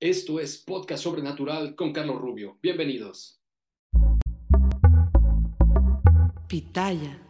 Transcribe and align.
Esto 0.00 0.38
es 0.38 0.58
Podcast 0.58 1.02
Sobrenatural 1.02 1.74
con 1.74 1.92
Carlos 1.92 2.20
Rubio. 2.20 2.56
Bienvenidos. 2.62 3.42
Pitaya. 6.46 7.20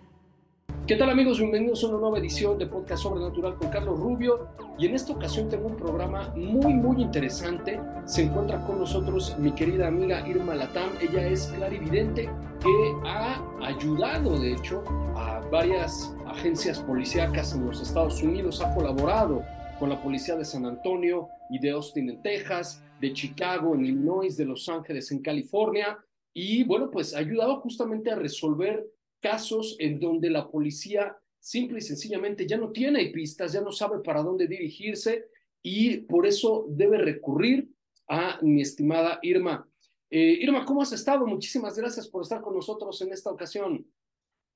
¿Qué 0.86 0.97
tal 0.97 1.08
amigos? 1.08 1.38
Bienvenidos 1.38 1.83
a 1.83 1.86
una 1.86 1.98
nueva 1.98 2.19
edición 2.19 2.58
de 2.58 2.66
Podcast 2.66 3.05
Sobrenatural 3.05 3.56
con 3.56 3.70
Carlos 3.70 3.98
Rubio. 3.98 4.48
Y 4.78 4.84
en 4.84 4.94
esta 4.94 5.14
ocasión 5.14 5.48
tengo 5.48 5.69
un 5.69 5.77
programa 5.77 6.28
muy, 6.36 6.75
muy 6.75 7.00
interesante. 7.00 7.80
Se 8.05 8.25
encuentra 8.25 8.62
con 8.66 8.80
nosotros 8.80 9.34
mi 9.38 9.53
querida 9.53 9.86
amiga 9.86 10.28
Irma 10.28 10.55
Latam. 10.55 10.91
Ella 11.00 11.27
es 11.27 11.47
clarividente 11.47 12.28
que 12.60 13.08
ha 13.08 13.42
ayudado, 13.62 14.38
de 14.38 14.53
hecho, 14.53 14.84
a 15.16 15.41
varias 15.50 16.14
agencias 16.27 16.80
policíacas 16.80 17.55
en 17.55 17.64
los 17.64 17.80
Estados 17.80 18.22
Unidos. 18.22 18.60
Ha 18.60 18.75
colaborado 18.75 19.42
con 19.79 19.89
la 19.89 20.03
policía 20.03 20.34
de 20.37 20.45
San 20.45 20.67
Antonio 20.67 21.29
y 21.51 21.59
de 21.59 21.71
Austin 21.71 22.11
en 22.11 22.23
Texas, 22.23 22.83
de 23.01 23.12
Chicago 23.12 23.75
en 23.75 23.84
Illinois, 23.84 24.37
de 24.37 24.45
Los 24.45 24.69
Ángeles 24.69 25.11
en 25.12 25.23
California. 25.23 25.98
Y 26.34 26.65
bueno, 26.65 26.91
pues 26.91 27.15
ha 27.15 27.19
ayudado 27.19 27.61
justamente 27.61 28.11
a 28.11 28.17
resolver 28.17 28.84
casos 29.21 29.77
en 29.79 30.01
donde 30.01 30.31
la 30.31 30.49
policía 30.49 31.17
simple 31.39 31.79
y 31.79 31.83
sencillamente 31.83 32.47
ya 32.47 32.56
no 32.56 32.71
tiene 32.71 33.06
pistas, 33.11 33.53
ya 33.53 33.61
no 33.61 33.73
sabe 33.73 34.01
para 34.01 34.23
dónde 34.23 34.47
dirigirse 34.47 35.27
y 35.62 35.99
por 35.99 36.27
eso 36.27 36.67
debe 36.69 36.99
recurrir 36.99 37.71
a 38.09 38.39
mi 38.43 38.62
estimada 38.62 39.19
Irma. 39.23 39.69
Eh, 40.11 40.39
Irma, 40.41 40.65
¿cómo 40.65 40.83
has 40.83 40.93
estado? 40.93 41.27
Muchísimas 41.27 41.77
gracias 41.77 42.09
por 42.09 42.23
estar 42.23 42.41
con 42.41 42.55
nosotros 42.55 43.01
en 43.03 43.12
esta 43.12 43.31
ocasión. 43.31 43.87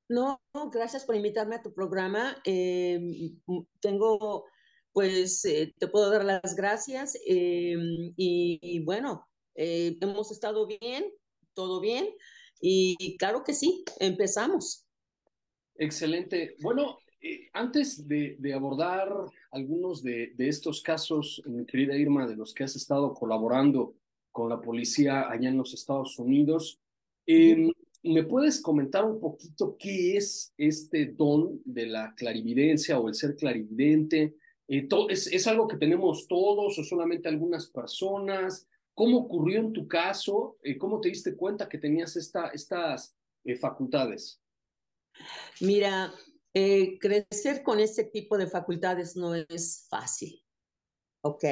No, 0.09 0.41
gracias 0.73 1.05
por 1.05 1.15
invitarme 1.15 1.57
a 1.57 1.63
tu 1.63 1.73
programa. 1.73 2.37
Eh, 2.45 3.33
tengo 3.81 4.47
pues 4.93 5.45
eh, 5.45 5.75
te 5.79 5.89
puedo 5.89 6.11
dar 6.11 6.25
las 6.25 6.55
gracias 6.55 7.17
eh, 7.27 7.77
y, 8.17 8.81
bueno, 8.85 9.27
eh, 9.55 9.97
hemos 10.01 10.31
estado 10.31 10.67
bien, 10.67 11.05
todo 11.55 11.81
bien 11.81 12.09
y 12.61 13.17
claro 13.17 13.43
que 13.43 13.55
sí, 13.55 13.85
empezamos. 13.99 14.87
Excelente. 15.75 16.57
Bueno, 16.61 16.99
antes 17.53 18.07
de, 18.07 18.39
abordar 18.55 19.13
algunos 19.51 20.03
de, 20.03 20.33
estos 20.39 20.81
casos, 20.83 21.43
mi 21.47 21.67
querida 21.67 21.97
Irma, 21.97 22.27
de 22.27 22.37
los 22.37 22.55
que 22.55 22.65
has 22.65 22.77
estado 22.77 23.15
colaborando 23.15 23.97
con 24.31 24.49
la 24.49 24.61
policía 24.61 25.29
allá 25.29 25.49
en 25.49 25.57
los 25.57 25.75
Estados 25.75 26.19
Unidos, 26.19 26.79
¿me 27.27 28.25
puedes 28.25 28.61
comentar 28.61 29.05
un 29.05 29.19
poquito 29.19 29.77
qué 29.77 30.17
es 30.17 30.53
este 30.57 31.07
don 31.07 31.61
de 31.65 31.87
la 31.87 32.15
clarividencia 32.15 33.01
o 33.01 33.09
el 33.09 33.15
ser 33.15 33.35
clarividente? 33.35 34.37
Eh, 34.69 34.89
es, 35.09 35.47
algo 35.47 35.69
que 35.69 35.77
tenemos 35.77 36.27
todos 36.29 36.79
o 36.79 36.85
solamente 36.85 37.29
algunas 37.29 37.67
personas? 37.69 38.67
¿Cómo 38.95 39.19
ocurrió 39.19 39.61
en 39.61 39.73
tu 39.73 39.89
caso? 39.89 40.59
Eh, 40.63 40.79
¿Cómo 40.79 41.01
te 41.01 41.09
diste 41.09 41.37
cuenta 41.37 41.69
que 41.69 41.79
tenías 41.79 42.17
esta, 42.17 42.49
estas 42.49 43.17
eh, 43.45 43.57
facultades? 43.57 44.41
Mira, 45.61 46.13
crecer 46.53 47.63
con 47.63 47.81
este 47.81 48.05
tipo 48.05 48.37
de 48.37 48.47
facultades 48.47 49.17
no 49.17 49.35
es 49.35 49.87
fácil, 49.89 50.43
¿ok? 51.23 51.45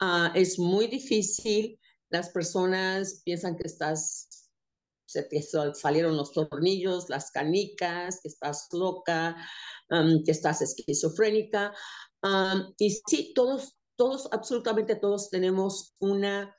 Ah, 0.00 0.32
es 0.34 0.58
muy 0.58 0.86
difícil. 0.86 1.78
Las 2.10 2.30
personas 2.30 3.22
piensan 3.24 3.56
que 3.56 3.66
estás, 3.66 4.43
se 5.22 5.74
salieron 5.74 6.16
los 6.16 6.32
tornillos, 6.32 7.08
las 7.08 7.30
canicas, 7.30 8.20
que 8.22 8.28
estás 8.28 8.68
loca, 8.72 9.36
que 9.88 10.30
estás 10.30 10.62
esquizofrénica 10.62 11.72
y 12.78 12.90
sí, 13.06 13.32
todos, 13.34 13.76
todos, 13.96 14.28
absolutamente 14.32 14.96
todos 14.96 15.30
tenemos 15.30 15.94
una 15.98 16.54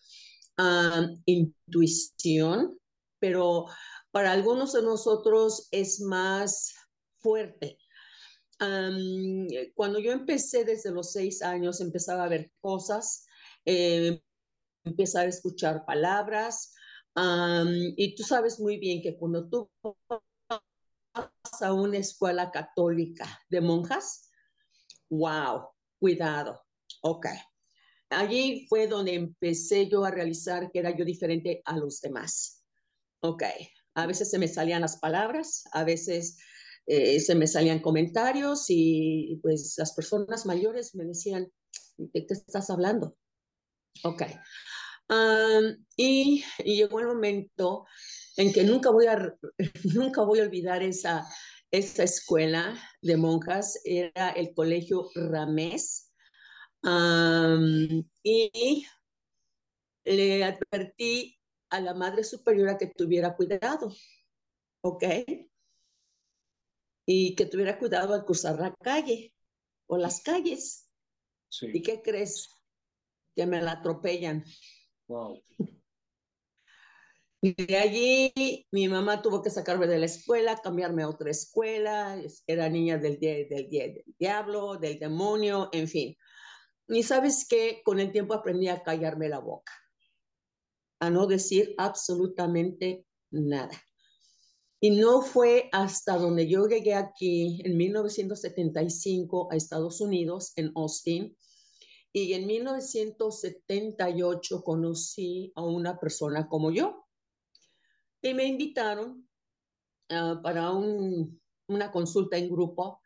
intuición, 1.26 2.78
pero 3.20 3.66
para 4.12 4.32
algunos 4.32 4.74
de 4.74 4.84
nosotros 4.84 5.68
es 5.72 6.00
más 6.02 6.74
fuerte. 7.18 7.78
cuando 9.74 10.00
yo 10.00 10.12
empecé 10.12 10.64
desde 10.64 10.92
los 10.92 11.12
seis 11.12 11.42
años, 11.42 11.82
empezaba 11.82 12.24
a 12.24 12.30
ver 12.30 12.52
cosas, 12.62 13.26
eh, 13.66 14.22
empezar 14.84 15.26
a 15.26 15.30
escuchar 15.30 15.84
palabras, 15.86 16.74
y 17.98 18.16
tú 18.16 18.24
sabes 18.24 18.60
muy 18.60 18.78
bien 18.78 19.02
que 19.02 19.18
cuando 19.18 19.48
tú 19.48 19.70
vas 21.14 21.62
a 21.62 21.74
una 21.74 21.98
escuela 21.98 22.52
católica 22.52 23.26
de 23.50 23.62
monjas, 23.62 24.30
wow, 25.10 25.70
cuidado, 26.00 26.62
ok. 27.02 27.28
Allí 28.10 28.66
fue 28.68 28.88
donde 28.88 29.14
empecé 29.14 29.88
yo 29.90 30.04
a 30.04 30.12
realizar 30.12 30.72
que 30.72 30.80
era 30.80 30.96
yo 30.96 31.06
diferente 31.06 31.62
a 31.66 31.78
los 31.78 32.02
demás. 32.02 32.64
Ok, 33.22 33.44
a 33.96 34.06
veces 34.06 34.30
se 34.30 34.38
me 34.38 34.48
salían 34.48 34.82
las 34.82 34.98
palabras, 34.98 35.64
a 35.72 35.84
veces 35.84 36.38
eh, 36.86 37.20
se 37.20 37.34
me 37.34 37.48
salían 37.48 37.80
comentarios 37.80 38.66
y 38.70 39.40
pues 39.42 39.76
las 39.78 39.94
personas 39.94 40.46
mayores 40.46 40.94
me 40.96 41.06
decían, 41.06 41.52
¿de 41.98 42.26
qué 42.26 42.34
estás 42.34 42.70
hablando? 42.70 43.18
Ok. 44.04 44.24
Y, 45.98 46.44
y, 46.64 46.76
llegó 46.76 47.00
el 47.00 47.08
momento 47.08 47.86
en 48.38 48.52
que 48.52 48.64
nunca 48.64 48.90
voy 48.90 49.06
a, 49.08 49.36
nunca 49.94 50.24
voy 50.24 50.40
a 50.40 50.44
olvidar 50.44 50.84
esa, 50.84 51.26
esta 51.72 52.04
escuela 52.04 52.78
de 53.02 53.18
monjas 53.18 53.80
era 53.84 54.30
el 54.32 54.54
colegio 54.54 55.10
Ramés 55.14 56.14
y 58.24 58.86
le 60.04 60.44
advertí 60.44 61.38
a 61.70 61.80
la 61.82 61.94
madre 61.94 62.24
superiora 62.24 62.78
que 62.78 62.88
tuviera 62.88 63.36
cuidado, 63.36 63.94
¿ok? 64.82 65.04
Y 67.08 67.36
que 67.36 67.46
tuviera 67.46 67.78
cuidado 67.78 68.14
al 68.14 68.24
cruzar 68.24 68.60
la 68.60 68.74
calle 68.76 69.34
o 69.88 69.98
las 69.98 70.22
calles. 70.22 70.90
¿Y 71.62 71.82
qué 71.82 72.02
crees? 72.02 72.50
Que 73.36 73.46
me 73.46 73.62
la 73.62 73.74
atropellan. 73.74 74.44
Wow. 75.08 75.40
De 77.42 77.78
allí 77.78 78.34
mi 78.72 78.88
mamá 78.88 79.22
tuvo 79.22 79.42
que 79.44 79.52
sacarme 79.52 79.86
de 79.86 80.00
la 80.00 80.08
escuela, 80.08 80.60
cambiarme 80.64 81.04
a 81.04 81.10
otra 81.10 81.30
escuela, 81.30 82.20
era 82.48 82.70
niña 82.70 82.98
del, 82.98 83.20
del, 83.20 83.48
del 83.48 84.04
diablo, 84.18 84.78
del 84.78 84.98
demonio, 84.98 85.70
en 85.72 85.88
fin. 85.88 86.16
Y 86.88 87.04
sabes 87.04 87.48
que 87.48 87.82
con 87.84 88.00
el 88.00 88.12
tiempo 88.12 88.34
aprendí 88.34 88.68
a 88.68 88.82
callarme 88.82 89.30
la 89.30 89.40
boca, 89.40 89.74
a 91.00 91.12
no 91.12 91.28
decir 91.28 91.76
absolutamente 91.78 93.06
nada. 93.30 93.80
Y 94.80 94.92
no 94.92 95.22
fue 95.22 95.70
hasta 95.72 96.18
donde 96.18 96.48
yo 96.48 96.68
llegué 96.68 96.96
aquí 96.96 97.62
en 97.64 97.78
1975 97.78 99.50
a 99.52 99.56
Estados 99.56 100.02
Unidos, 100.02 100.54
en 100.56 100.72
Austin, 100.76 101.36
y 102.18 102.34
en 102.34 102.48
1978 102.48 104.64
conocí 104.64 105.52
a 105.54 105.64
una 105.64 106.00
persona 106.00 106.48
como 106.48 106.72
yo, 106.72 107.06
y 108.22 108.34
me 108.34 108.46
invitaron 108.46 109.28
ah, 110.10 110.40
para 110.42 110.72
una 110.72 111.92
consulta 111.92 112.38
en 112.38 112.50
grupo 112.50 113.02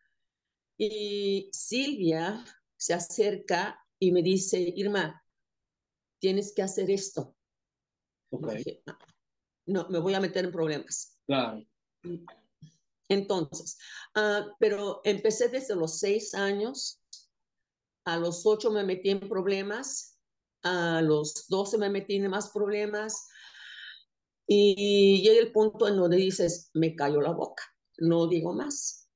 y 0.78 1.50
Silvia 1.52 2.46
se 2.78 2.94
acerca 2.94 3.84
y 3.98 4.12
me 4.12 4.22
dice, 4.22 4.60
Irma, 4.60 5.26
tienes 6.20 6.54
que 6.54 6.62
hacer 6.62 6.92
esto. 6.92 7.36
no, 9.66 9.90
me 9.90 9.98
voy 9.98 10.14
a 10.14 10.20
meter 10.20 10.46
en 10.46 10.52
problemas. 10.52 11.18
Claro. 11.26 11.66
Entonces, 13.10 13.80
ah, 14.14 14.56
pero 14.60 15.02
empecé 15.04 15.50
desde 15.50 15.76
los 15.76 15.98
seis 15.98 16.36
años, 16.36 17.02
a 18.14 18.18
los 18.18 18.46
ocho 18.46 18.72
me 18.72 18.84
metí 18.84 19.10
en 19.10 19.20
problemas, 19.20 20.20
a 20.64 21.02
los 21.02 21.48
doce 21.48 21.78
me 21.78 21.90
metí 21.90 22.16
en 22.16 22.30
más 22.30 22.52
problemas 22.52 23.28
y 24.48 25.22
llega 25.22 25.40
el 25.40 25.52
punto 25.52 25.88
en 25.88 25.96
donde 25.96 26.18
dices, 26.18 26.72
me 26.74 26.96
cayó 26.96 27.22
la 27.22 27.32
boca, 27.32 27.64
no 28.00 28.28
digo 28.28 28.54
más. 28.54 29.08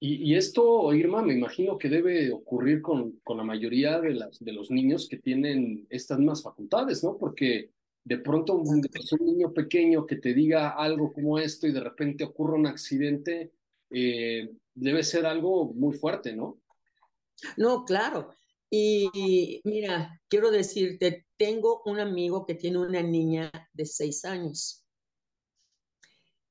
Y, 0.00 0.34
esto, 0.34 0.92
Irma, 0.92 1.22
me 1.22 1.32
imagino 1.32 1.78
que 1.78 1.88
debe 1.88 2.30
ocurrir 2.30 2.82
con, 2.82 3.20
con 3.24 3.38
la 3.38 3.42
mayoría 3.42 4.00
de, 4.02 4.12
las, 4.12 4.38
de 4.38 4.52
los 4.52 4.70
niños 4.70 5.08
que 5.08 5.16
tienen 5.16 5.86
estas 5.88 6.18
mismas 6.18 6.42
facultades, 6.42 7.02
¿no? 7.02 7.16
Porque 7.16 7.70
de 8.04 8.18
pronto 8.18 8.54
un, 8.54 8.68
un 8.68 9.26
niño 9.26 9.54
pequeño 9.54 10.04
que 10.04 10.16
te 10.16 10.34
diga 10.34 10.70
algo 10.70 11.10
como 11.10 11.38
esto 11.38 11.66
y 11.66 11.72
de 11.72 11.80
repente 11.80 12.22
ocurre 12.22 12.54
un 12.54 12.66
accidente, 12.66 13.52
eh, 13.90 14.50
debe 14.74 15.02
ser 15.04 15.24
algo 15.24 15.72
muy 15.72 15.94
fuerte, 15.96 16.36
¿no? 16.36 16.60
No, 17.56 17.84
claro. 17.84 18.34
Y 18.70 19.60
mira, 19.64 20.20
quiero 20.28 20.50
decirte, 20.50 21.26
tengo 21.36 21.82
un 21.84 22.00
amigo 22.00 22.44
que 22.46 22.54
tiene 22.54 22.78
una 22.78 23.02
niña 23.02 23.50
de 23.72 23.86
seis 23.86 24.24
años. 24.24 24.84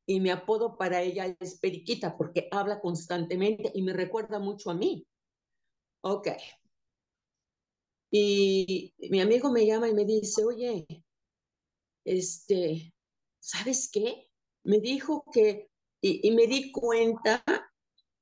Y 0.05 0.19
mi 0.19 0.29
apodo 0.29 0.77
para 0.77 1.01
ella 1.01 1.35
es 1.39 1.59
Periquita 1.59 2.17
porque 2.17 2.47
habla 2.51 2.81
constantemente 2.81 3.71
y 3.73 3.81
me 3.81 3.93
recuerda 3.93 4.39
mucho 4.39 4.69
a 4.69 4.75
mí. 4.75 5.07
Ok. 6.01 6.27
Y 8.11 8.93
mi 9.09 9.21
amigo 9.21 9.51
me 9.51 9.65
llama 9.65 9.89
y 9.89 9.93
me 9.93 10.05
dice, 10.05 10.43
oye, 10.45 10.85
este, 12.05 12.93
¿sabes 13.39 13.89
qué? 13.91 14.29
Me 14.63 14.79
dijo 14.79 15.25
que, 15.31 15.69
y, 16.01 16.31
me 16.31 16.47
di 16.47 16.71
cuenta 16.71 17.43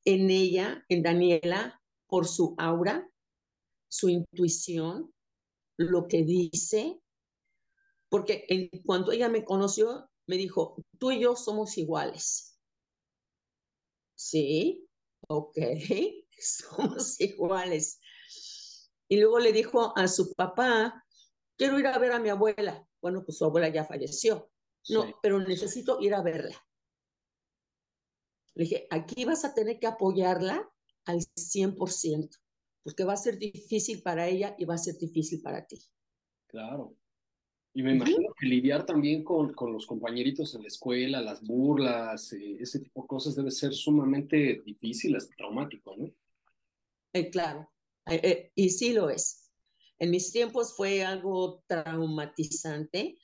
en 0.05 0.29
ella, 0.29 0.85
en 0.87 1.03
Daniela, 1.03 1.80
por 2.11 2.27
su 2.27 2.55
aura, 2.57 3.09
su 3.89 4.09
intuición, 4.09 5.13
lo 5.77 6.09
que 6.09 6.23
dice, 6.23 7.01
porque 8.09 8.43
en 8.49 8.67
cuanto 8.83 9.13
ella 9.13 9.29
me 9.29 9.45
conoció, 9.45 10.11
me 10.27 10.35
dijo, 10.35 10.75
tú 10.99 11.11
y 11.11 11.21
yo 11.21 11.37
somos 11.37 11.77
iguales. 11.77 12.59
Sí, 14.13 14.85
ok, 15.29 15.57
somos 16.37 17.17
iguales. 17.21 18.01
Y 19.07 19.21
luego 19.21 19.39
le 19.39 19.53
dijo 19.53 19.97
a 19.97 20.09
su 20.09 20.33
papá, 20.33 21.05
quiero 21.57 21.79
ir 21.79 21.87
a 21.87 21.97
ver 21.97 22.11
a 22.11 22.19
mi 22.19 22.27
abuela. 22.27 22.85
Bueno, 23.01 23.23
pues 23.23 23.37
su 23.37 23.45
abuela 23.45 23.69
ya 23.69 23.85
falleció. 23.85 24.51
No, 24.89 25.17
pero 25.21 25.39
necesito 25.39 26.01
ir 26.01 26.13
a 26.13 26.21
verla. 26.21 26.61
Le 28.55 28.65
dije, 28.65 28.87
aquí 28.89 29.23
vas 29.23 29.45
a 29.45 29.53
tener 29.53 29.79
que 29.79 29.87
apoyarla 29.87 30.70
al 31.05 31.19
100%, 31.35 32.29
porque 32.83 33.03
va 33.03 33.13
a 33.13 33.17
ser 33.17 33.37
difícil 33.37 34.01
para 34.01 34.27
ella 34.27 34.55
y 34.57 34.65
va 34.65 34.75
a 34.75 34.79
ser 34.79 34.97
difícil 34.97 35.41
para 35.41 35.65
ti. 35.65 35.79
Claro. 36.47 36.95
Y 37.73 37.83
me 37.83 37.95
imagino 37.95 38.33
que 38.37 38.47
lidiar 38.47 38.85
también 38.85 39.23
con, 39.23 39.53
con 39.53 39.71
los 39.71 39.85
compañeritos 39.85 40.53
en 40.55 40.63
la 40.63 40.67
escuela, 40.67 41.21
las 41.21 41.41
burlas, 41.41 42.33
eh, 42.33 42.57
ese 42.59 42.79
tipo 42.79 43.03
de 43.03 43.07
cosas 43.07 43.35
debe 43.35 43.49
ser 43.49 43.73
sumamente 43.73 44.61
difícil, 44.65 45.15
hasta 45.15 45.33
traumático, 45.35 45.95
¿no? 45.95 46.11
Eh, 47.13 47.29
claro, 47.29 47.69
eh, 48.09 48.51
y 48.55 48.69
sí 48.71 48.91
lo 48.93 49.09
es. 49.09 49.49
En 49.99 50.11
mis 50.11 50.31
tiempos 50.31 50.75
fue 50.75 51.03
algo 51.03 51.63
traumatizante 51.67 53.17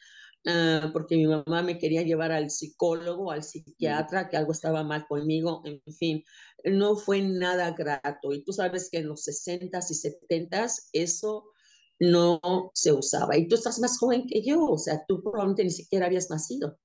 ah, 0.47 0.89
porque 0.94 1.15
mi 1.15 1.27
mamá 1.27 1.61
me 1.61 1.77
quería 1.77 2.01
llevar 2.01 2.31
al 2.31 2.49
psicólogo, 2.49 3.31
al 3.31 3.44
psiquiatra, 3.44 4.29
que 4.29 4.38
algo 4.38 4.51
estaba 4.51 4.83
mal 4.83 5.05
conmigo, 5.07 5.61
en 5.65 5.81
fin, 5.94 6.23
no 6.63 6.95
fue 6.95 7.21
nada 7.21 7.71
grato. 7.71 8.33
Y 8.33 8.44
tú 8.44 8.53
sabes 8.53 8.89
que 8.89 8.99
en 8.99 9.07
los 9.07 9.27
60s 9.27 9.91
y 9.91 10.38
70s 10.38 10.89
eso 10.94 11.51
no 11.99 12.71
se 12.73 12.91
usaba. 12.91 13.38
Y 13.38 13.47
tú 13.47 13.55
estás 13.55 13.79
más 13.79 13.97
joven 13.97 14.25
que 14.27 14.41
yo, 14.41 14.63
o 14.63 14.77
sea, 14.77 15.03
tú 15.07 15.21
probablemente 15.21 15.63
ni 15.63 15.71
siquiera 15.71 16.05
habías 16.05 16.29
nacido. 16.29 16.77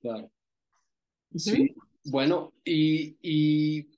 Claro. 0.00 0.30
Sí, 1.34 1.74
bueno, 2.04 2.52
y, 2.64 3.16
y 3.20 3.90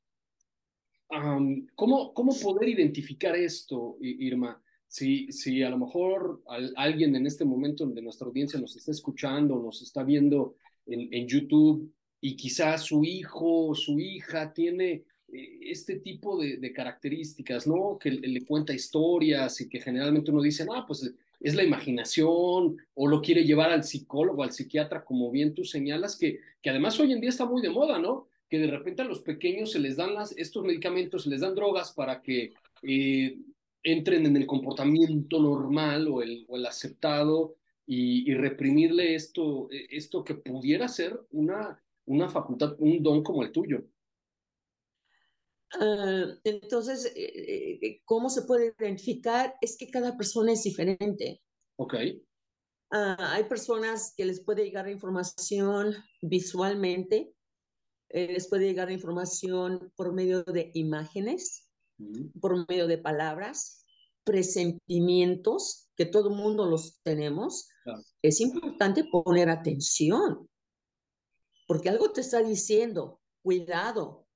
¿cómo, 1.75 2.13
¿cómo 2.15 2.35
poder 2.39 2.69
identificar 2.71 3.37
esto, 3.37 3.97
Irma? 4.01 4.63
Si, 4.89 5.31
si 5.31 5.63
a 5.63 5.71
lo 5.71 5.79
mejor 5.79 6.43
alguien 6.77 7.15
en 7.15 7.27
este 7.27 7.45
momento 7.45 7.87
de 7.87 8.03
nuestra 8.03 8.27
audiencia 8.27 8.59
nos 8.59 8.75
está 8.75 8.91
escuchando, 8.91 9.57
nos 9.61 9.83
está 9.83 10.03
viendo 10.03 10.57
en, 10.87 11.09
en 11.13 11.29
YouTube 11.29 11.93
y 12.21 12.35
quizás 12.37 12.83
su 12.83 13.05
hijo 13.05 13.69
o 13.69 13.75
su 13.75 14.01
hija 14.01 14.53
tiene 14.53 15.05
eh, 15.33 15.59
este 15.63 16.01
tipo 16.01 16.39
de, 16.39 16.73
características, 16.73 17.67
¿no? 17.67 17.99
Que 17.99 18.11
le, 18.11 18.45
cuenta 18.47 18.73
historias 18.73 19.61
y 19.61 19.69
que 19.69 19.81
generalmente 19.81 20.31
uno 20.31 20.43
dice, 20.43 20.67
ah, 20.75 20.85
pues 20.87 21.13
es 21.41 21.55
la 21.55 21.63
imaginación 21.63 22.79
o 22.95 23.07
lo 23.07 23.21
quiere 23.21 23.45
llevar 23.45 23.71
al 23.71 23.85
psicólogo, 23.85 24.43
al 24.43 24.53
psiquiatra, 24.53 25.05
como 25.05 25.31
bien 25.31 25.55
tú 25.55 25.65
señalas, 25.65 26.17
que, 26.17 26.41
que 26.63 26.71
además 26.71 26.99
hoy 26.99 27.13
en 27.13 27.21
día 27.21 27.31
está 27.31 27.45
muy 27.45 27.63
de 27.63 27.71
moda, 27.71 27.99
¿no? 27.99 28.29
Que 28.49 28.59
de 28.59 28.69
repente 28.69 29.03
a 29.03 29.05
los 29.05 29.21
pequeños 29.21 29.73
se 29.73 29.79
les 29.79 29.97
dan 29.97 30.15
las, 30.15 30.33
estos 30.37 30.65
medicamentos, 30.65 31.25
se 31.25 31.31
les 31.31 31.43
dan 31.43 31.55
drogas 31.55 31.93
para 31.93 32.23
que 32.23 32.55
eh, 32.83 33.39
entren 33.83 34.27
en 34.27 34.37
el 34.37 34.47
comportamiento 34.47 35.41
normal 35.41 36.09
o 36.09 36.23
el, 36.23 36.45
o 36.49 36.57
el 36.57 36.67
aceptado 36.67 37.57
y, 37.87 38.35
reprimirle 38.35 39.15
esto, 39.15 39.71
e, 39.71 39.87
esto 39.91 40.23
que 40.23 40.35
pudiera 40.35 40.89
ser 40.89 41.19
una, 41.31 41.83
una 42.07 42.29
facultad, 42.29 42.77
un 42.79 43.03
don 43.03 43.23
como 43.23 43.43
el 43.43 43.53
tuyo. 43.53 43.85
Ah, 45.73 46.27
entonces, 46.45 47.13
eh, 47.17 47.79
eh, 47.83 48.03
¿cómo 48.05 48.31
se 48.31 48.43
puede 48.43 48.75
identificar? 48.79 49.55
Es 49.61 49.77
que 49.77 49.91
cada 49.91 50.17
persona 50.17 50.53
es 50.53 50.63
diferente. 50.63 51.43
Ok. 51.77 51.95
Ah, 52.91 53.35
hay 53.35 53.45
personas 53.45 54.15
que 54.17 54.25
les 54.25 54.43
puede 54.43 54.65
llegar 54.65 54.89
información 54.89 55.95
visualmente, 56.23 57.35
eh, 58.09 58.33
les 58.33 58.49
puede 58.49 58.65
llegar 58.65 58.91
información 58.91 59.93
por 59.95 60.15
medio 60.15 60.43
de 60.43 60.71
imágenes, 60.73 61.68
por 62.41 62.67
medio 62.69 62.87
de 62.87 62.99
palabras, 62.99 63.85
presentimientos, 64.25 65.89
que 65.97 66.07
todo 66.07 66.29
el 66.29 66.37
mundo 66.37 66.67
los 66.67 67.01
tenemos, 67.03 67.69
es 68.23 68.41
importante 68.41 69.05
poner 69.05 69.49
atención, 69.49 70.49
porque 71.67 71.89
algo 71.89 72.13
te 72.13 72.21
está 72.21 72.43
diciendo, 72.43 73.21
cuidado, 73.43 74.27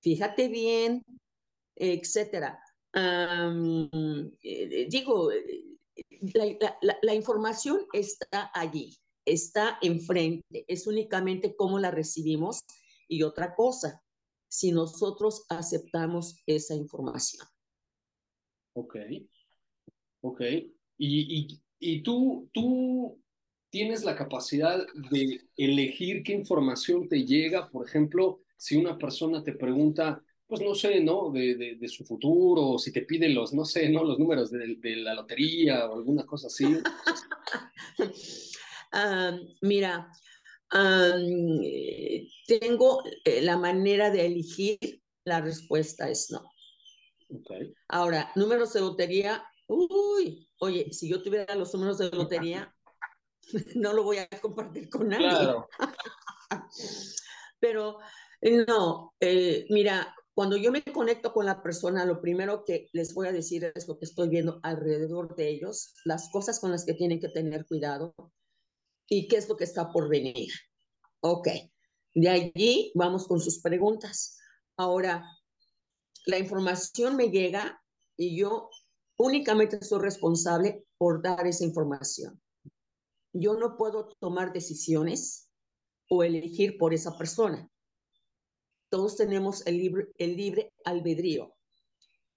fíjate 0.00 0.48
bien, 0.48 1.02
etcétera. 1.74 2.60
Eh, 4.42 4.86
digo, 4.90 5.30
la, 7.02 7.14
información 7.14 7.86
está 7.92 8.50
allí, 8.54 8.96
está 9.24 9.78
enfrente, 9.82 10.64
es 10.66 10.86
únicamente 10.86 11.54
cómo 11.56 11.78
la 11.78 11.90
recibimos 11.90 12.60
y 13.08 13.22
otra 13.22 13.54
cosa, 13.54 14.02
si 14.48 14.72
nosotros 14.72 15.44
aceptamos 15.48 16.42
esa 16.46 16.74
información. 16.74 17.46
Ok, 18.72 18.96
ok. 20.22 20.40
Y, 20.98 21.60
y, 21.78 22.02
tú, 22.02 22.48
tú 22.52 23.20
tienes 23.70 24.04
la 24.04 24.16
capacidad 24.16 24.84
de 25.10 25.48
elegir 25.56 26.22
qué 26.22 26.32
información 26.32 27.08
te 27.08 27.24
llega, 27.24 27.68
por 27.70 27.86
ejemplo, 27.86 28.40
si 28.56 28.76
una 28.76 28.98
persona 28.98 29.44
te 29.44 29.52
pregunta, 29.52 30.22
pues 30.46 30.60
no 30.60 30.74
sé, 30.74 31.00
¿no? 31.00 31.30
De, 31.30 31.76
de, 31.78 31.88
su 31.88 32.04
futuro, 32.04 32.70
o 32.70 32.78
si 32.78 32.90
te 32.92 33.02
pide 33.02 33.28
los, 33.28 33.52
no 33.52 33.64
sé, 33.64 33.88
¿no? 33.90 34.02
Los 34.02 34.18
números 34.18 34.50
de, 34.50 34.76
de 34.76 34.96
la 34.96 35.14
lotería 35.14 35.86
o 35.86 35.94
alguna 35.94 36.24
cosa 36.24 36.48
así. 36.48 36.64
Ah, 38.90 39.38
mira, 39.60 40.10
tengo 42.46 43.02
eh, 43.24 43.42
la 43.42 43.56
manera 43.56 44.10
de 44.10 44.26
elegir, 44.26 45.02
la 45.24 45.40
respuesta 45.40 46.08
es 46.08 46.30
no. 46.30 46.50
Ahora, 47.88 48.30
números 48.34 48.72
de 48.72 48.80
lotería, 48.80 49.44
uy, 49.66 50.48
oye, 50.58 50.92
si 50.92 51.08
yo 51.08 51.22
tuviera 51.22 51.54
los 51.54 51.72
números 51.74 51.98
de 51.98 52.10
lotería, 52.10 52.74
no 53.76 53.92
lo 53.92 54.02
voy 54.02 54.18
a 54.18 54.28
compartir 54.40 54.88
con 54.88 55.08
nadie. 55.08 55.28
Claro. 55.28 55.68
Pero 57.60 57.98
no, 58.66 59.14
eh, 59.20 59.66
mira, 59.68 60.14
cuando 60.32 60.56
yo 60.56 60.70
me 60.70 60.82
conecto 60.82 61.32
con 61.32 61.46
la 61.46 61.62
persona, 61.62 62.04
lo 62.04 62.20
primero 62.20 62.64
que 62.64 62.88
les 62.92 63.12
voy 63.12 63.26
a 63.26 63.32
decir 63.32 63.72
es 63.74 63.88
lo 63.88 63.98
que 63.98 64.04
estoy 64.04 64.28
viendo 64.28 64.60
alrededor 64.62 65.34
de 65.34 65.48
ellos, 65.48 65.94
las 66.04 66.30
cosas 66.30 66.60
con 66.60 66.70
las 66.70 66.84
que 66.84 66.94
tienen 66.94 67.20
que 67.20 67.28
tener 67.28 67.66
cuidado 67.66 68.14
y 69.08 69.26
qué 69.28 69.36
es 69.36 69.48
lo 69.48 69.56
que 69.56 69.64
está 69.64 69.90
por 69.90 70.08
venir. 70.08 70.52
Ok, 71.20 71.48
de 72.14 72.28
allí 72.28 72.92
vamos 72.94 73.26
con 73.26 73.40
sus 73.40 73.60
preguntas. 73.60 74.38
Ahora, 74.76 75.24
la 76.26 76.38
información 76.38 77.16
me 77.16 77.30
llega 77.30 77.82
y 78.16 78.38
yo 78.38 78.70
únicamente 79.16 79.82
soy 79.82 80.00
responsable 80.00 80.84
por 80.96 81.22
dar 81.22 81.46
esa 81.46 81.64
información. 81.64 82.40
Yo 83.32 83.54
no 83.54 83.76
puedo 83.76 84.08
tomar 84.20 84.52
decisiones 84.52 85.50
o 86.08 86.22
elegir 86.22 86.78
por 86.78 86.94
esa 86.94 87.16
persona. 87.16 87.68
Todos 88.90 89.16
tenemos 89.16 89.66
el 89.66 89.76
libre, 89.76 90.08
el 90.16 90.36
libre 90.36 90.72
albedrío. 90.84 91.54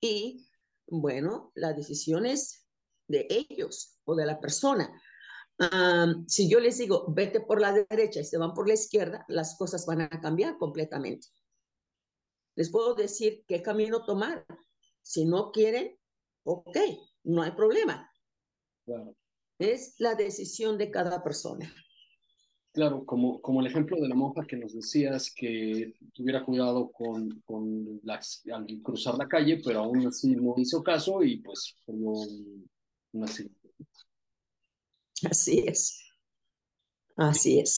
Y 0.01 0.47
bueno, 0.87 1.51
la 1.55 1.73
decisión 1.73 2.25
es 2.25 2.67
de 3.07 3.27
ellos 3.29 3.99
o 4.03 4.15
de 4.15 4.25
la 4.25 4.39
persona. 4.39 4.91
Si 6.27 6.49
yo 6.49 6.59
les 6.59 6.77
digo, 6.77 7.05
vete 7.09 7.41
por 7.41 7.61
la 7.61 7.73
derecha 7.73 8.21
y 8.21 8.25
se 8.25 8.37
van 8.37 8.53
por 8.53 8.67
la 8.67 8.73
izquierda, 8.73 9.25
las 9.27 9.57
cosas 9.57 9.85
van 9.85 10.01
a 10.01 10.09
cambiar 10.09 10.57
completamente. 10.57 11.27
Les 12.55 12.69
puedo 12.69 12.95
decir 12.95 13.43
qué 13.47 13.61
camino 13.61 14.03
tomar. 14.05 14.45
Si 15.01 15.25
no 15.25 15.51
quieren, 15.51 15.97
ok, 16.43 16.77
no 17.23 17.41
hay 17.41 17.51
problema. 17.51 18.11
Es 19.59 19.95
la 19.99 20.15
decisión 20.15 20.77
de 20.77 20.91
cada 20.91 21.23
persona. 21.23 21.73
Claro, 22.73 23.05
como, 23.05 23.41
como 23.41 23.59
el 23.59 23.67
ejemplo 23.67 23.99
de 23.99 24.07
la 24.07 24.15
monja 24.15 24.45
que 24.47 24.55
nos 24.55 24.73
decías 24.73 25.33
que 25.35 25.93
tuviera 26.13 26.45
cuidado 26.45 26.89
con, 26.89 27.41
con 27.45 27.99
las, 28.03 28.41
al 28.51 28.65
cruzar 28.81 29.17
la 29.17 29.27
calle, 29.27 29.61
pero 29.63 29.79
aún 29.79 30.07
así 30.07 30.35
no 30.35 30.53
hizo 30.57 30.81
caso 30.81 31.21
y 31.21 31.41
pues 31.41 31.75
como 31.85 32.13
un 32.13 33.23
accidente. 33.23 33.59
Así 35.29 35.63
es. 35.67 35.97
Así 37.15 37.59
es 37.59 37.77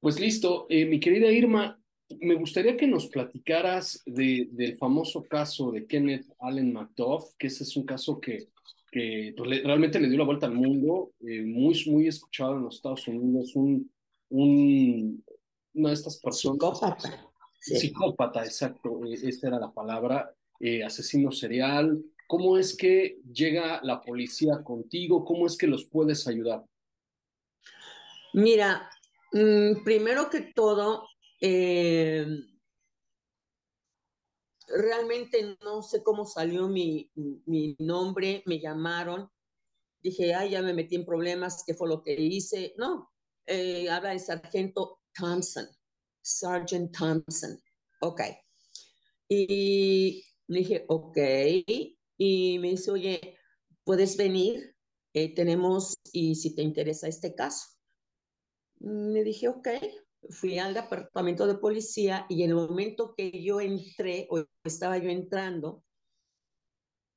Pues 0.00 0.18
listo, 0.18 0.66
eh, 0.70 0.86
mi 0.86 0.98
querida 0.98 1.30
Irma, 1.30 1.78
me 2.20 2.34
gustaría 2.34 2.74
que 2.74 2.86
nos 2.86 3.06
platicaras 3.08 4.02
de, 4.06 4.48
del 4.50 4.78
famoso 4.78 5.24
caso 5.24 5.70
de 5.70 5.86
Kenneth 5.86 6.26
Allen 6.38 6.72
McDuff, 6.72 7.34
que 7.38 7.48
ese 7.48 7.64
es 7.64 7.76
un 7.76 7.84
caso 7.84 8.18
que, 8.18 8.48
que 8.90 9.34
pues, 9.36 9.62
realmente 9.62 10.00
le 10.00 10.08
dio 10.08 10.16
la 10.16 10.24
vuelta 10.24 10.46
al 10.46 10.54
mundo, 10.54 11.12
eh, 11.20 11.42
muy, 11.42 11.78
muy 11.86 12.08
escuchado 12.08 12.56
en 12.56 12.62
los 12.62 12.76
Estados 12.76 13.06
Unidos, 13.08 13.54
un, 13.54 13.90
un, 14.30 15.22
una 15.74 15.88
de 15.90 15.94
estas 15.94 16.18
personas... 16.18 16.56
Psicópata. 16.56 17.30
Psicópata, 17.60 18.44
exacto, 18.44 19.04
eh, 19.04 19.18
esa 19.22 19.48
era 19.48 19.60
la 19.60 19.70
palabra, 19.70 20.34
asesino 20.84 21.30
serial. 21.30 22.02
¿Cómo 22.26 22.56
es 22.56 22.76
que 22.76 23.18
llega 23.30 23.80
la 23.82 24.00
policía 24.00 24.62
contigo? 24.62 25.24
¿Cómo 25.24 25.46
es 25.46 25.56
que 25.58 25.66
los 25.66 25.84
puedes 25.84 26.26
ayudar? 26.26 26.64
Mira, 28.32 28.88
Mm, 29.32 29.84
primero 29.84 30.28
que 30.28 30.52
todo, 30.54 31.06
eh, 31.40 32.26
realmente 34.66 35.56
no 35.62 35.82
sé 35.82 36.02
cómo 36.02 36.24
salió 36.26 36.68
mi, 36.68 37.10
mi, 37.46 37.76
nombre, 37.78 38.42
me 38.46 38.58
llamaron, 38.60 39.30
dije, 40.02 40.34
ay, 40.34 40.50
ya 40.50 40.62
me 40.62 40.74
metí 40.74 40.96
en 40.96 41.04
problemas, 41.04 41.62
¿qué 41.66 41.74
fue 41.74 41.88
lo 41.88 42.02
que 42.02 42.14
hice? 42.14 42.74
No, 42.76 43.10
eh, 43.46 43.88
habla 43.88 44.12
el 44.12 44.20
sargento 44.20 45.00
Thompson, 45.14 45.66
Sergeant 46.22 46.96
Thompson, 46.96 47.60
ok. 48.00 48.22
Y 49.28 50.24
dije, 50.48 50.84
ok, 50.88 51.18
y 52.18 52.58
me 52.58 52.70
dice, 52.70 52.90
oye, 52.90 53.38
puedes 53.84 54.16
venir, 54.16 54.74
eh, 55.14 55.34
tenemos, 55.34 55.94
y 56.12 56.34
si 56.34 56.54
te 56.54 56.62
interesa 56.62 57.06
este 57.06 57.34
caso 57.34 57.79
me 58.80 59.22
dije, 59.22 59.48
ok, 59.48 59.68
fui 60.30 60.58
al 60.58 60.74
departamento 60.74 61.46
de 61.46 61.56
policía 61.56 62.26
y 62.28 62.42
en 62.42 62.50
el 62.50 62.56
momento 62.56 63.14
que 63.14 63.42
yo 63.42 63.60
entré 63.60 64.26
o 64.30 64.44
estaba 64.64 64.98
yo 64.98 65.08
entrando, 65.08 65.84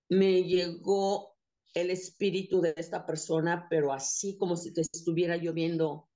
me 0.09 0.43
llegó 0.43 1.35
el 1.73 1.89
espíritu 1.89 2.61
de 2.61 2.73
esta 2.77 3.05
persona, 3.05 3.67
pero 3.69 3.91
así 3.91 4.37
como 4.37 4.55
si 4.55 4.73
te 4.73 4.81
estuviera 4.81 5.37
yo 5.37 5.53
viendo 5.53 6.09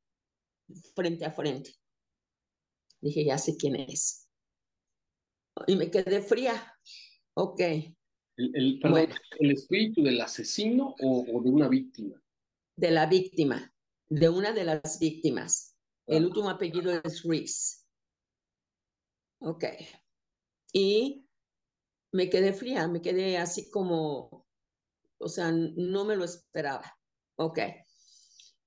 frente 0.95 1.25
a 1.25 1.31
frente. 1.31 1.73
Dije, 3.01 3.25
ya 3.25 3.37
sé 3.37 3.55
quién 3.57 3.75
es. 3.75 4.27
Y 5.65 5.75
me 5.75 5.89
quedé 5.89 6.21
fría. 6.21 6.73
Ok. 7.33 7.59
¿El, 7.59 8.79
el, 9.39 9.51
espíritu 9.51 10.03
del 10.03 10.21
asesino 10.21 10.93
o, 11.01 11.25
o 11.33 11.41
de 11.41 11.49
una 11.49 11.67
víctima? 11.67 12.21
De 12.75 12.91
la 12.91 13.07
víctima 13.07 13.73
de 14.09 14.29
una 14.29 14.53
de 14.53 14.63
las 14.63 14.99
víctimas. 14.99 15.75
El 16.05 16.25
último 16.25 16.49
apellido 16.49 16.91
es 17.03 17.23
Reese. 17.23 17.83
Ok. 19.39 19.65
Y 20.73 21.27
me 22.11 22.29
quedé 22.29 22.53
fría, 22.53 22.87
me 22.87 23.01
quedé 23.01 23.37
así 23.37 23.69
como, 23.69 24.45
o 25.17 25.29
sea, 25.29 25.51
no 25.51 26.05
me 26.05 26.15
lo 26.15 26.23
esperaba. 26.23 26.97
Ok. 27.35 27.59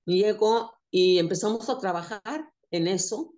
Llego 0.05 0.73
y 0.89 1.19
empezamos 1.19 1.69
a 1.69 1.79
trabajar 1.79 2.51
en 2.69 2.87
eso. 2.87 3.33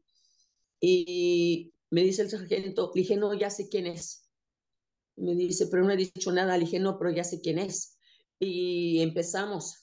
Y 0.79 1.73
me 1.89 2.03
dice 2.03 2.23
el 2.23 2.29
sargento, 2.29 2.91
le 2.93 3.01
dije, 3.01 3.15
no, 3.15 3.33
ya 3.33 3.49
sé 3.49 3.69
quién 3.69 3.87
es. 3.87 4.29
Me 5.15 5.35
dice, 5.35 5.67
pero 5.67 5.83
no 5.83 5.91
he 5.91 5.97
dicho 5.97 6.31
nada. 6.31 6.57
Le 6.57 6.65
dije, 6.65 6.79
no, 6.79 6.97
pero 6.97 7.11
ya 7.11 7.23
sé 7.23 7.39
quién 7.39 7.59
es. 7.59 7.97
Y 8.39 9.01
empezamos. 9.01 9.82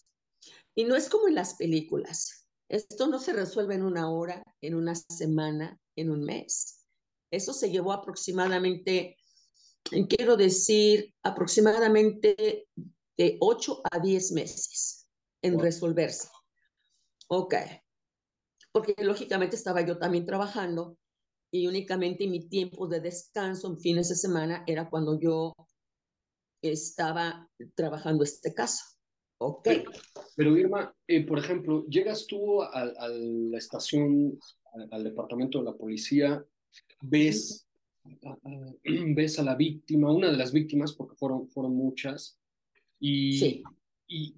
Y 0.81 0.85
no 0.85 0.97
es 0.97 1.11
como 1.11 1.29
en 1.29 1.35
las 1.35 1.57
películas. 1.57 2.49
Esto 2.67 3.07
no 3.07 3.19
se 3.19 3.35
resuelve 3.35 3.75
en 3.75 3.83
una 3.83 4.11
hora, 4.11 4.43
en 4.63 4.75
una 4.75 4.95
semana, 4.95 5.79
en 5.95 6.11
un 6.11 6.25
mes. 6.25 6.87
Eso 7.31 7.53
se 7.53 7.71
llevó 7.71 7.93
aproximadamente, 7.93 9.19
quiero 10.09 10.39
decir, 10.39 11.15
aproximadamente 11.23 12.67
de 13.19 13.37
8 13.41 13.83
a 13.93 13.99
10 13.99 14.33
meses 14.33 15.07
en 15.43 15.59
resolverse. 15.59 16.29
Ok. 17.29 17.57
Porque 18.73 18.95
lógicamente 19.05 19.57
estaba 19.57 19.83
yo 19.83 19.99
también 19.99 20.25
trabajando 20.25 20.97
y 21.53 21.67
únicamente 21.67 22.27
mi 22.27 22.49
tiempo 22.49 22.89
de 22.89 23.01
descanso 23.01 23.69
en 23.69 23.79
fines 23.79 24.09
de 24.09 24.15
semana 24.15 24.65
era 24.67 24.89
cuando 24.89 25.21
yo 25.21 25.53
estaba 26.63 27.51
trabajando 27.75 28.25
este 28.25 28.55
caso. 28.55 28.83
Ok. 29.43 29.69
Pero, 30.37 30.57
Irma, 30.57 30.95
eh, 31.07 31.25
por 31.25 31.39
ejemplo, 31.39 31.87
llegas 31.87 32.27
tú 32.27 32.63
a, 32.63 32.85
la 32.85 33.59
estación, 33.59 34.39
al, 34.91 35.03
departamento 35.03 35.59
de 35.59 35.65
la 35.65 35.73
policía, 35.73 36.45
ves, 37.01 37.67
a, 38.25 38.37
ves 39.15 39.39
a 39.39 39.43
la 39.43 39.55
víctima, 39.55 40.13
una 40.13 40.31
de 40.31 40.37
las 40.37 40.53
víctimas, 40.53 40.93
porque 40.93 41.17
fueron, 41.17 41.49
fueron 41.49 41.75
muchas, 41.75 42.39
y, 42.99 43.39
sí. 43.39 43.63
y, 44.09 44.35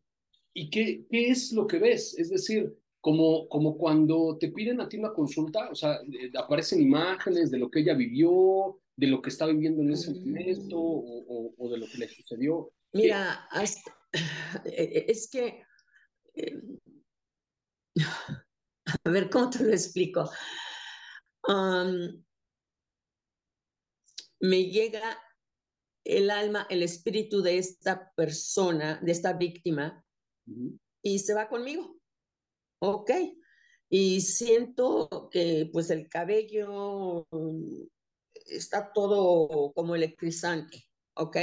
y 0.54 0.71
qué, 0.71 1.04
qué, 1.11 1.30
es 1.30 1.52
lo 1.52 1.66
que 1.66 1.80
ves? 1.80 2.16
Es 2.16 2.30
decir, 2.30 2.73
como, 3.00 3.49
como 3.49 3.76
cuando 3.76 4.38
te 4.38 4.52
piden 4.52 4.80
a 4.80 4.88
ti 4.88 4.99
una 4.99 5.12
consulta, 5.12 5.68
o 5.68 5.75
sea, 5.75 5.99
aparecen 6.38 6.80
imágenes 6.80 7.50
de 7.50 7.59
lo 7.59 7.68
que 7.68 7.80
ella 7.80 7.94
vivió, 7.94 8.78
de 8.94 9.09
lo 9.09 9.21
que 9.21 9.30
está 9.30 9.47
viviendo 9.47 9.82
en 9.82 9.90
ese 9.90 10.14
momento, 10.14 10.78
o, 10.78 11.54
o 11.59 11.68
de 11.71 11.78
lo 11.78 11.87
que 11.87 11.99
le 11.99 12.09
sucedió. 12.09 12.71
Mira, 12.92 13.46
hasta, 13.50 14.02
Eh, 14.64 15.06
es 15.08 15.28
que, 15.30 15.64
eh, 16.34 16.62
a 19.04 19.11
ver, 19.11 19.30
¿cómo 19.30 19.50
te 19.50 19.64
lo 19.64 19.72
explico? 19.72 20.30
me 24.40 24.64
llega 24.64 25.18
el 26.04 26.30
alma, 26.30 26.66
el 26.70 26.82
espíritu 26.82 27.42
de 27.42 27.58
esta 27.58 28.12
persona, 28.14 29.00
de 29.02 29.12
esta 29.12 29.32
víctima, 29.32 30.04
y 31.02 31.18
se 31.18 31.34
va 31.34 31.49
conmigo. 31.49 31.96
Ok. 32.80 33.11
Y 33.88 34.20
siento 34.20 35.28
que 35.30 35.68
pues 35.72 35.90
el 35.90 36.08
cabello 36.08 37.26
está 38.46 38.92
todo 38.92 39.72
como 39.72 39.94
electrizante. 39.96 40.84
Ok 41.14 41.37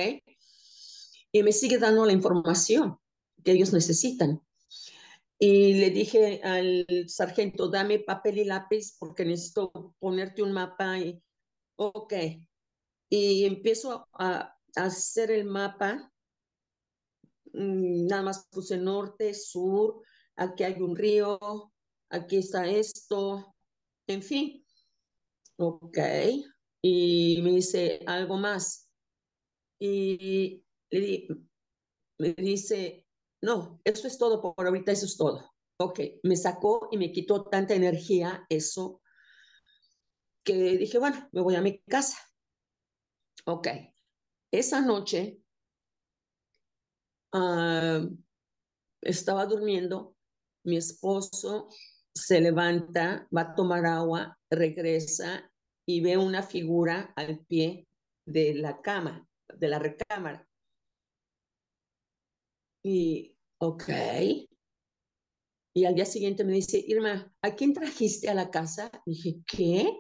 y 1.32 1.44
me 1.44 1.52
sigue 1.52 1.78
dando 1.78 2.06
la 2.06 2.14
información 2.14 3.00
que 3.44 3.52
ellos 3.52 3.74
necesitan. 3.74 4.42
Y 5.38 5.76
le 5.76 5.90
dije 5.92 6.42
al 6.44 6.86
sargento, 7.08 7.70
dame 7.70 8.00
papel 8.00 8.40
y 8.40 8.44
lápiz 8.44 8.98
porque 9.00 9.24
necesito 9.24 9.96
ponerte 10.00 10.44
un 10.44 10.52
mapa. 10.52 11.00
Y, 11.00 11.22
ok. 11.78 12.14
Y 13.10 13.46
empiezo 13.46 14.08
a, 14.14 14.56
hacer 14.76 15.32
el 15.32 15.46
mapa. 15.46 16.12
Mm, 17.54 18.08
nada 18.08 18.22
más 18.24 18.48
puse 18.52 18.78
norte, 18.78 19.34
sur, 19.34 20.04
aquí 20.36 20.64
hay 20.64 20.80
un 20.82 20.96
río, 20.96 21.40
aquí 22.10 22.38
está 22.38 22.68
esto, 22.68 23.56
en 24.08 24.22
fin. 24.22 24.66
Ok. 25.58 25.98
Y 26.82 27.42
me 27.44 27.52
dice 27.52 28.02
algo 28.06 28.38
más. 28.38 28.90
Y 29.80 30.64
le, 30.90 31.28
dice, 32.18 33.06
no, 33.42 33.82
eso 33.84 34.08
es 34.08 34.18
todo 34.18 34.42
por 34.42 34.66
ahorita, 34.66 34.92
eso 34.92 35.06
es 35.06 35.18
todo. 35.18 35.52
Ok, 35.78 36.00
me 36.24 36.36
sacó 36.36 36.90
y 36.92 36.98
me 36.98 37.12
quitó 37.12 37.46
tanta 37.46 37.74
energía 37.74 38.46
eso 38.50 39.02
que 40.44 40.78
dije, 40.78 40.98
bueno, 40.98 41.30
me 41.32 41.42
voy 41.42 41.56
a 41.56 41.62
mi 41.62 41.80
casa. 41.84 42.18
Ok, 43.46 43.68
esa 44.52 44.82
noche 44.82 45.40
ah, 47.34 48.06
estaba 49.02 49.46
durmiendo, 49.46 50.16
mi 50.64 50.78
esposo 50.78 51.70
se 52.14 52.42
levanta, 52.42 53.28
va 53.36 53.42
a 53.42 53.56
tomar 53.56 53.86
agua, 53.86 54.38
regresa 54.50 55.50
y 55.86 56.02
ve 56.02 56.18
una 56.18 56.44
figura 56.44 57.14
al 57.16 57.40
pie 57.46 57.88
de 58.26 58.54
la 58.56 58.82
cama, 58.82 59.28
de 59.48 59.68
la 59.68 59.80
recámara. 59.80 60.49
Y, 62.92 63.38
ok. 63.60 63.88
Y 65.76 65.86
al 65.86 65.94
día 65.94 66.06
siguiente 66.06 66.44
me 66.44 66.54
dice, 66.54 66.84
Irma, 66.88 67.32
¿a 67.44 67.56
quién 67.56 67.72
trajiste 67.72 68.30
a 68.30 68.34
la 68.34 68.50
casa? 68.50 68.90
dije, 69.06 69.44
¿qué? 69.46 69.94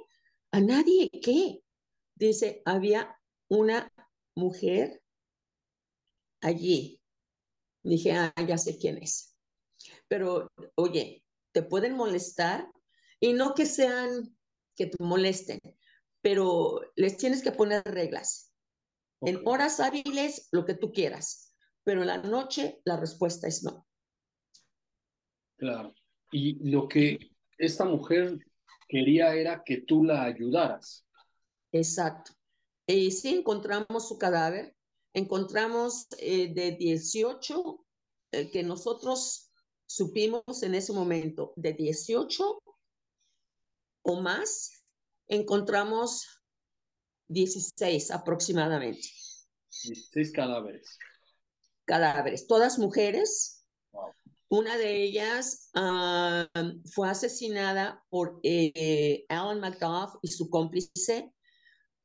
¿A 0.51 0.59
nadie? 0.59 1.11
¿Qué? 1.21 1.61
Dice, 2.15 2.63
había 2.65 3.15
una 3.47 3.93
mujer 4.35 5.03
allí. 6.41 6.99
Dije, 7.83 8.13
ah, 8.13 8.33
ya 8.47 8.57
sé 8.57 8.79
quién 8.79 8.97
es. 8.97 9.37
Pero, 10.07 10.51
oye, 10.73 11.23
te 11.51 11.61
pueden 11.61 11.95
molestar 11.95 12.71
y 13.19 13.33
no 13.33 13.53
que 13.53 13.67
sean, 13.67 14.35
que 14.75 14.87
te 14.87 14.97
molesten, 15.03 15.59
pero 16.21 16.81
les 16.95 17.17
tienes 17.17 17.43
que 17.43 17.51
poner 17.51 17.83
reglas. 17.85 18.51
En 19.21 19.47
horas 19.47 19.79
hábiles, 19.79 20.47
lo 20.51 20.65
que 20.65 20.73
tú 20.73 20.91
quieras, 20.91 21.48
pero 21.83 22.01
en 22.01 22.07
la 22.07 22.17
noche 22.17 22.81
la 22.85 22.97
respuesta 22.97 23.47
es 23.47 23.63
no. 23.63 23.85
Claro. 25.57 25.93
Y 26.31 26.69
lo 26.69 26.87
que 26.87 27.17
esta 27.57 27.85
mujer 27.85 28.37
quería 28.87 29.35
era 29.35 29.63
que 29.63 29.81
tú 29.81 30.03
la 30.03 30.23
ayudaras. 30.23 31.05
Exacto. 31.71 32.33
Y 32.87 33.11
sí 33.11 33.35
encontramos 33.35 34.07
su 34.07 34.17
cadáver, 34.17 34.75
encontramos 35.13 36.07
eh, 36.17 36.53
de 36.53 36.71
18 36.71 37.85
eh, 38.31 38.49
que 38.51 38.63
nosotros 38.63 39.51
supimos 39.85 40.63
en 40.63 40.75
ese 40.75 40.93
momento, 40.93 41.53
de 41.55 41.73
18 41.73 42.61
o 44.03 44.21
más, 44.21 44.83
encontramos 45.27 46.25
16 47.27 48.11
aproximadamente. 48.11 49.07
16 49.83 50.31
cadáveres. 50.31 50.97
Cadáveres, 51.89 52.45
todas 52.45 52.77
mujeres, 52.77 53.65
una 54.47 54.77
de 54.77 55.01
ellas 55.01 55.71
ah, 55.73 56.47
fue 56.93 57.09
asesinada 57.09 58.05
por 58.09 58.39
eh, 58.43 59.25
Alan 59.27 59.59
McDuff 59.59 60.13
y 60.21 60.27
su 60.27 60.51
cómplice. 60.51 61.33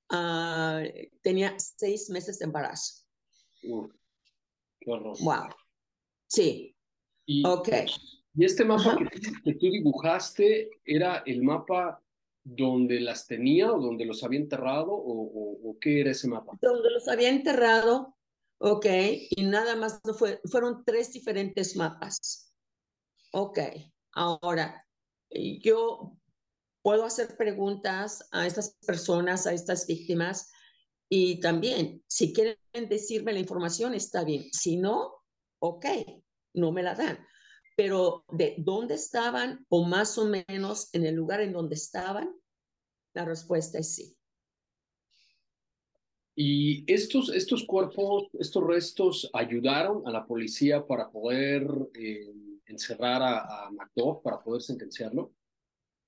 Ah, 0.09 0.83
tenía 1.21 1.55
seis 1.59 2.09
meses 2.09 2.39
de 2.39 2.47
embarazo. 2.47 3.05
qué 3.61 4.91
horror. 4.91 5.19
Wow. 5.21 5.51
Sí. 6.29 6.75
Y, 7.27 7.47
ok. 7.47 7.69
¿Y 8.37 8.45
este 8.47 8.65
mapa 8.65 8.97
que, 9.45 9.55
tú 9.55 9.67
dibujaste 9.71 10.71
era 10.83 11.23
el 11.27 11.43
mapa 11.43 12.03
donde 12.43 13.01
las 13.01 13.27
tenía 13.27 13.71
o 13.71 13.79
donde 13.79 14.07
los 14.07 14.25
había 14.25 14.41
enterrado 14.41 14.93
o, 14.95 15.71
o 15.71 15.79
qué 15.79 16.01
era 16.01 16.13
ese 16.13 16.27
mapa? 16.27 16.57
Donde 16.63 16.91
los 16.91 17.07
había 17.07 17.29
enterrado 17.29 18.14
Ok, 18.67 18.87
y 19.29 19.45
nada 19.45 19.77
más 19.77 20.01
no 20.07 20.15
fue, 20.15 20.41
fueron 20.51 20.87
tres 20.87 21.13
diferentes 21.13 21.77
mapas. 21.77 22.51
Ok, 23.31 23.59
ahora 24.13 24.89
yo 25.61 26.17
puedo 26.81 27.05
hacer 27.05 27.37
preguntas 27.37 28.27
a 28.33 28.47
estas 28.47 28.75
personas, 28.87 29.47
a 29.47 29.53
estas 29.53 29.87
víctimas, 29.87 30.51
y 31.11 31.41
también, 31.41 32.03
si 32.09 32.33
quieren 32.33 32.57
decirme 32.89 33.35
la 33.35 33.41
información, 33.41 33.93
está 33.93 34.25
bien. 34.25 34.45
Si 34.51 34.79
no, 34.79 35.13
ok, 35.59 35.85
no 36.55 36.73
me 36.73 36.83
la 36.83 36.95
dan. 36.95 37.19
Pero 37.77 38.25
de 38.33 38.55
dónde 38.57 38.95
estaban 38.95 39.67
o 39.69 39.85
más 39.85 40.17
o 40.17 40.25
menos 40.25 40.89
en 40.95 41.05
el 41.05 41.15
lugar 41.15 41.43
en 41.43 41.53
donde 41.53 41.75
estaban, 41.75 42.35
la 43.13 43.27
respuesta 43.27 43.79
es 43.79 43.95
sí. 43.95 44.17
Y 46.37 46.91
estos, 46.93 47.33
estos 47.33 47.65
cuerpos, 47.65 48.25
estos 48.39 48.65
restos 48.65 49.31
ayudaron 49.33 50.07
a 50.07 50.11
la 50.11 50.27
policía 50.27 50.85
para 50.85 51.11
poder 51.11 51.67
eh, 51.95 52.33
encerrar 52.67 53.23
a, 53.23 53.39
a 53.39 54.21
para 54.23 54.43
poder 54.43 54.63
sentenciarlo. 54.63 55.33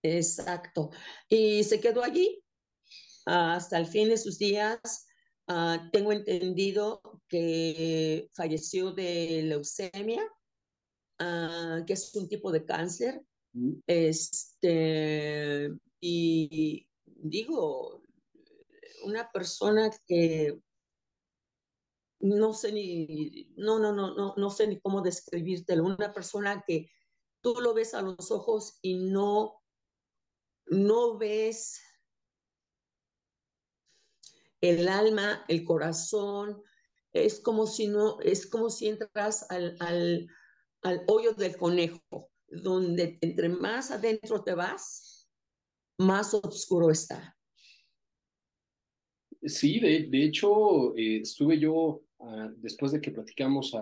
Exacto. 0.03 0.91
Y 1.29 1.63
se 1.65 1.81
quedó 1.81 2.03
allí 2.03 2.43
hasta 3.25 3.79
el 3.79 3.87
fin 3.87 4.09
de 4.09 4.19
sus 4.19 4.39
días. 4.39 5.07
Ah, 5.49 5.89
tengo 5.93 6.13
entendido 6.13 7.01
que 7.29 8.29
falleció 8.35 8.93
de 8.93 9.43
leucemia, 9.45 10.23
ah, 11.19 11.83
que 11.87 11.93
es 11.93 12.15
un 12.17 12.29
tipo 12.29 12.51
de 12.51 12.65
cáncer. 12.65 13.23
Mm. 13.53 13.75
Este, 13.87 15.71
y 16.01 16.89
digo, 17.05 18.03
una 19.05 19.31
persona 19.31 19.91
que 20.07 20.61
no 22.21 22.55
sé 22.55 22.73
ni, 22.73 23.53
no, 23.57 23.79
no, 23.79 23.93
no, 23.93 24.15
no, 24.15 24.35
no 24.37 24.51
sé 24.51 24.67
ni 24.67 24.81
cómo 24.81 25.03
describírtelo, 25.03 25.85
una 25.85 26.13
persona 26.13 26.65
que 26.67 26.91
tú 27.41 27.55
lo 27.61 27.75
ves 27.75 27.95
a 27.95 28.03
los 28.03 28.31
ojos 28.31 28.79
y 28.83 28.95
no, 28.97 29.63
no 30.67 31.19
ves 31.19 31.81
el 34.61 34.89
alma, 34.89 35.45
el 35.49 35.65
corazón, 35.65 36.63
es 37.13 37.41
como 37.41 37.67
si 37.67 37.89
no, 37.89 38.21
es 38.21 38.47
como 38.47 38.71
si 38.71 38.89
entras 38.89 39.49
al, 39.51 39.77
al, 39.81 40.29
al 40.83 41.05
hoyo 41.07 41.35
del 41.35 41.57
conejo, 41.57 42.31
donde 42.49 43.19
entre 43.21 43.49
más 43.49 43.91
adentro 43.91 44.43
te 44.43 44.55
vas, 44.55 45.29
más 45.99 46.35
oscuro 46.35 46.91
está. 46.91 47.36
Sí, 49.43 49.81
de, 49.81 50.05
de 50.05 50.25
hecho, 50.25 50.97
eh, 50.97 51.19
estuve 51.23 51.59
yo, 51.59 52.03
ah, 52.21 52.51
después 52.57 52.93
de 52.93 53.01
que 53.01 53.11
platicamos 53.11 53.75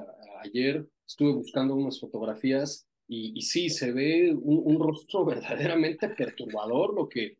ayer, 0.42 0.86
estuve 1.06 1.32
buscando 1.32 1.74
unas 1.74 2.00
fotografías 2.00 2.86
y, 3.06 3.38
y 3.38 3.42
sí, 3.42 3.68
se 3.70 3.92
ve 3.92 4.34
un, 4.34 4.78
rostro 4.78 5.24
verdaderamente 5.24 6.08
perturbador, 6.10 6.94
lo 6.94 7.08
que 7.08 7.38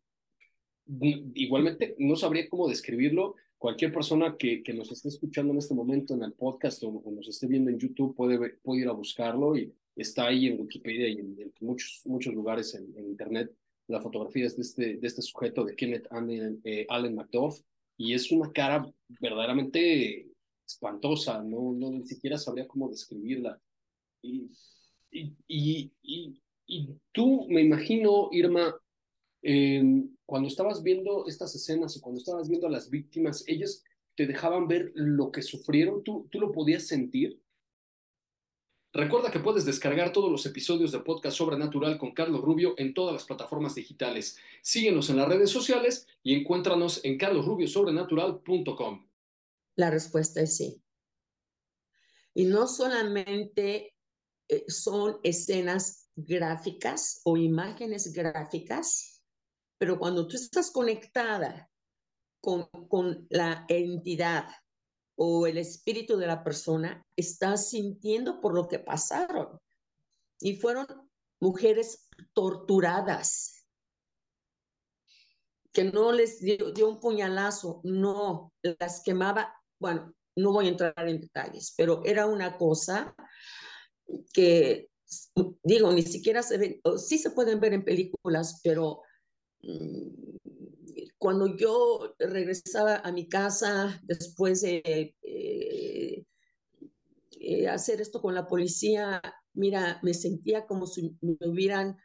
igualmente 1.35 1.95
no 1.99 2.17
sabría 2.17 2.49
cómo 2.49 2.69
describirlo. 2.69 3.37
Cualquier 3.57 3.93
persona 3.93 4.37
que, 4.39 4.63
que 4.63 4.75
nos 4.75 4.93
esté 4.93 5.09
escuchando 5.09 5.53
en 5.53 5.59
este 5.59 5.75
momento 5.75 6.15
en 6.15 6.23
el 6.23 6.35
podcast 6.35 6.83
o, 6.85 7.03
nos 7.11 7.29
esté 7.29 7.47
viendo 7.47 7.71
en 7.71 7.79
YouTube 7.79 8.15
puede, 8.15 8.51
puede 8.63 8.83
ir 8.83 8.89
a 8.89 8.93
buscarlo 8.93 9.57
y 9.57 9.73
está 9.97 10.27
ahí 10.27 10.49
en 10.49 10.61
Wikipedia 10.61 11.09
y 11.09 11.19
en, 11.19 11.53
muchos, 11.61 12.03
muchos 12.05 12.35
lugares 12.35 12.75
en, 12.75 12.93
Internet. 12.99 13.51
La 13.87 14.01
fotografía 14.01 14.47
es 14.47 14.57
de 14.57 14.63
este, 14.63 14.97
de 14.97 15.07
este 15.07 15.23
sujeto, 15.23 15.65
de 15.65 15.77
Kenneth 15.77 16.07
Allen, 16.11 16.61
eh, 16.65 16.87
Allen 16.89 17.15
McDuff 17.15 17.61
y 17.97 18.15
es 18.15 18.31
una 18.31 18.53
cara 18.53 18.85
verdaderamente 19.21 20.29
espantosa, 20.67 21.43
no, 21.43 21.73
no 21.73 21.91
ni 21.91 22.07
siquiera 22.07 22.39
sabría 22.39 22.67
cómo 22.67 22.89
describirla. 22.89 23.61
Y, 24.23 24.51
y, 25.11 25.93
y, 26.03 26.43
y 26.67 26.89
tú, 27.13 27.47
me 27.49 27.63
imagino, 27.63 28.29
Irma, 28.33 28.75
em, 29.43 30.09
cuando 30.27 30.49
estabas 30.49 30.83
viendo 30.83 31.27
estas 31.27 31.55
escenas 31.55 31.97
o 31.97 32.01
cuando 32.01 32.19
estabas 32.19 32.49
viendo 32.49 32.67
a 32.67 32.71
las 32.71 32.89
víctimas, 32.89 33.45
ellas 33.47 33.85
te 34.17 34.27
dejaban 34.27 34.69
ver 34.69 34.93
lo 34.95 35.31
que 35.31 35.43
sufrieron, 35.43 36.03
¿tú, 36.03 36.29
tú 36.31 36.41
lo 36.41 36.53
podías 36.53 36.87
sentir? 36.87 37.41
Recuerda 38.97 39.33
que 39.33 39.41
puedes 39.41 39.65
descargar 39.65 40.13
todos 40.13 40.31
los 40.31 40.47
episodios 40.47 40.93
de 40.93 41.01
Podcast 41.01 41.37
Sobrenatural 41.37 41.99
con 41.99 42.15
Carlos 42.15 42.43
Rubio 42.43 42.75
en 42.79 42.95
todas 42.95 43.13
las 43.13 43.25
plataformas 43.25 43.75
digitales. 43.75 44.37
Síguenos 44.63 45.11
en 45.11 45.17
las 45.17 45.27
redes 45.27 45.51
sociales 45.51 46.07
y 46.23 46.33
encuéntranos 46.33 47.05
en 47.05 47.19
carlosrubiosobrenatural.com. 47.19 49.09
La 49.75 49.91
respuesta 49.91 50.43
es 50.43 50.57
sí. 50.57 50.81
Y 52.35 52.45
no 52.45 52.69
solamente 52.69 53.97
eh, 54.49 54.65
son 54.69 55.19
escenas 55.25 56.09
gráficas 56.15 57.21
o 57.25 57.37
imágenes 57.37 58.13
gráficas, 58.13 59.25
pero 59.77 59.99
cuando 59.99 60.29
tú 60.29 60.37
estás 60.37 60.71
conectada 60.71 61.69
con, 62.41 62.69
con 62.87 63.27
la 63.29 63.67
entidad 63.69 64.47
o 65.17 65.47
el 65.47 65.59
espíritu 65.59 66.17
de 66.17 66.27
la 66.27 66.43
persona 66.43 67.05
está 67.17 67.57
sintiendo 67.57 68.41
por 68.41 68.55
lo 68.55 68.69
que 68.69 68.79
pasaron. 68.79 69.59
Y 70.41 70.57
fueron 70.57 70.87
mujeres 71.41 72.09
torturadas, 72.33 73.67
que 75.73 75.85
no 75.85 76.13
les 76.13 76.41
dio, 76.41 76.89
un 76.89 77.01
puñalazo, 77.01 77.81
no, 77.85 78.53
las 78.63 79.03
quemaba, 79.03 79.55
bueno, 79.81 80.15
no 80.37 80.53
voy 80.53 80.67
a 80.67 80.71
entrar 80.71 81.09
en 81.09 81.21
detalles, 81.21 81.75
pero 81.77 82.03
era 82.05 82.27
una 82.27 82.57
cosa 82.57 83.15
que, 84.33 84.89
digo, 85.63 85.93
ni 85.93 86.03
siquiera 86.03 86.43
se 86.43 86.59
ven, 86.59 86.81
sí 86.97 87.19
se 87.19 87.31
pueden 87.31 87.61
ver 87.61 87.75
en 87.75 87.85
películas, 87.85 88.61
pero 88.63 89.03
mm, 89.63 90.37
cuando 91.25 91.57
yo 91.57 92.15
regresaba 92.19 92.97
a 92.97 93.11
mi 93.11 93.31
casa 93.31 93.99
después 94.03 94.61
de 94.61 95.17
eh, 95.23 96.27
eh, 97.41 97.67
hacer 97.67 98.03
esto 98.03 98.21
con 98.21 98.35
la 98.35 98.47
policía, 98.47 99.23
mira, 99.55 100.01
me 100.03 100.13
sentía 100.13 100.67
como 100.67 100.87
si 100.87 101.17
me 101.23 101.39
hubieran 101.49 101.97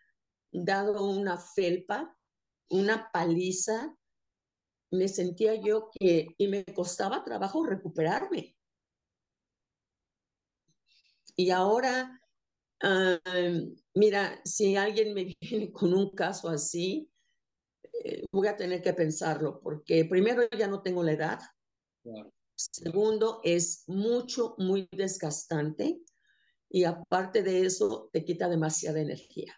dado 0.54 1.04
una 1.04 1.38
felpa, 1.38 2.18
una 2.70 3.12
paliza. 3.12 3.94
Me 4.90 5.10
sentía 5.10 5.54
yo 5.56 5.90
que, 6.00 6.28
y 6.38 6.48
me 6.48 6.64
costaba 6.64 7.26
trabajo 7.26 7.66
recuperarme. 7.66 8.56
Y 11.36 11.50
ahora, 11.50 12.22
mira, 13.96 14.40
si 14.46 14.78
alguien 14.78 15.14
me 15.14 15.26
viene 15.42 15.74
con 15.74 15.94
un 15.94 16.10
caso 16.12 16.48
así, 16.48 17.09
eh, 18.04 18.26
voy 18.32 18.48
a 18.48 18.58
tener 18.58 18.82
que 18.82 18.94
pensarlo, 18.94 19.60
porque 19.62 20.06
primero 20.06 20.44
ya 20.58 20.68
no 20.68 20.82
tengo 20.82 21.04
la 21.04 21.14
edad. 21.14 21.40
Segundo, 22.56 23.42
es 23.44 23.84
mucho, 23.88 24.56
muy 24.58 24.88
desgastante. 24.92 26.02
Y 26.70 26.84
aparte 26.84 27.42
de 27.42 27.66
eso, 27.66 28.10
te 28.14 28.24
quita 28.24 28.48
demasiada 28.48 29.02
energía. 29.02 29.56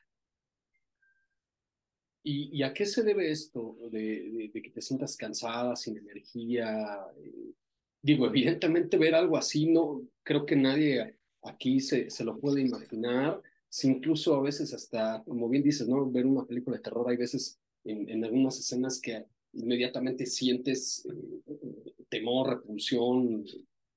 ¿Y, 2.24 2.62
a 2.62 2.74
qué 2.74 2.86
se 2.86 3.02
debe 3.02 3.32
esto 3.32 3.78
de, 3.92 4.52
que 4.54 4.70
te 4.70 4.82
sientas 4.82 5.18
cansada, 5.18 5.76
sin 5.76 5.98
energía? 5.98 7.08
Eh, 7.18 7.54
digo, 8.02 8.28
evidentemente 8.28 8.98
ver 8.98 9.16
algo 9.16 9.38
así, 9.38 9.68
no 9.68 10.04
creo 10.24 10.46
que 10.46 10.56
nadie 10.56 11.18
aquí 11.44 11.80
se, 11.80 12.10
se 12.10 12.24
lo 12.24 12.40
puede 12.40 12.62
imaginar. 12.62 13.42
Si 13.68 13.88
incluso 13.88 14.36
a 14.36 14.42
veces 14.42 14.74
hasta, 14.74 15.24
como 15.24 15.50
bien 15.50 15.64
dices, 15.64 15.88
¿no? 15.88 16.10
Ver 16.12 16.26
una 16.26 16.46
película 16.46 16.78
de 16.78 16.84
terror, 16.84 17.10
hay 17.10 17.18
veces 17.18 17.61
en, 17.84 18.24
algunas 18.24 18.60
escenas 18.60 19.00
que 19.00 19.26
inmediatamente 19.54 20.26
sientes 20.26 21.06
eh, 21.06 21.94
temor, 22.10 22.50
repulsión, 22.50 23.46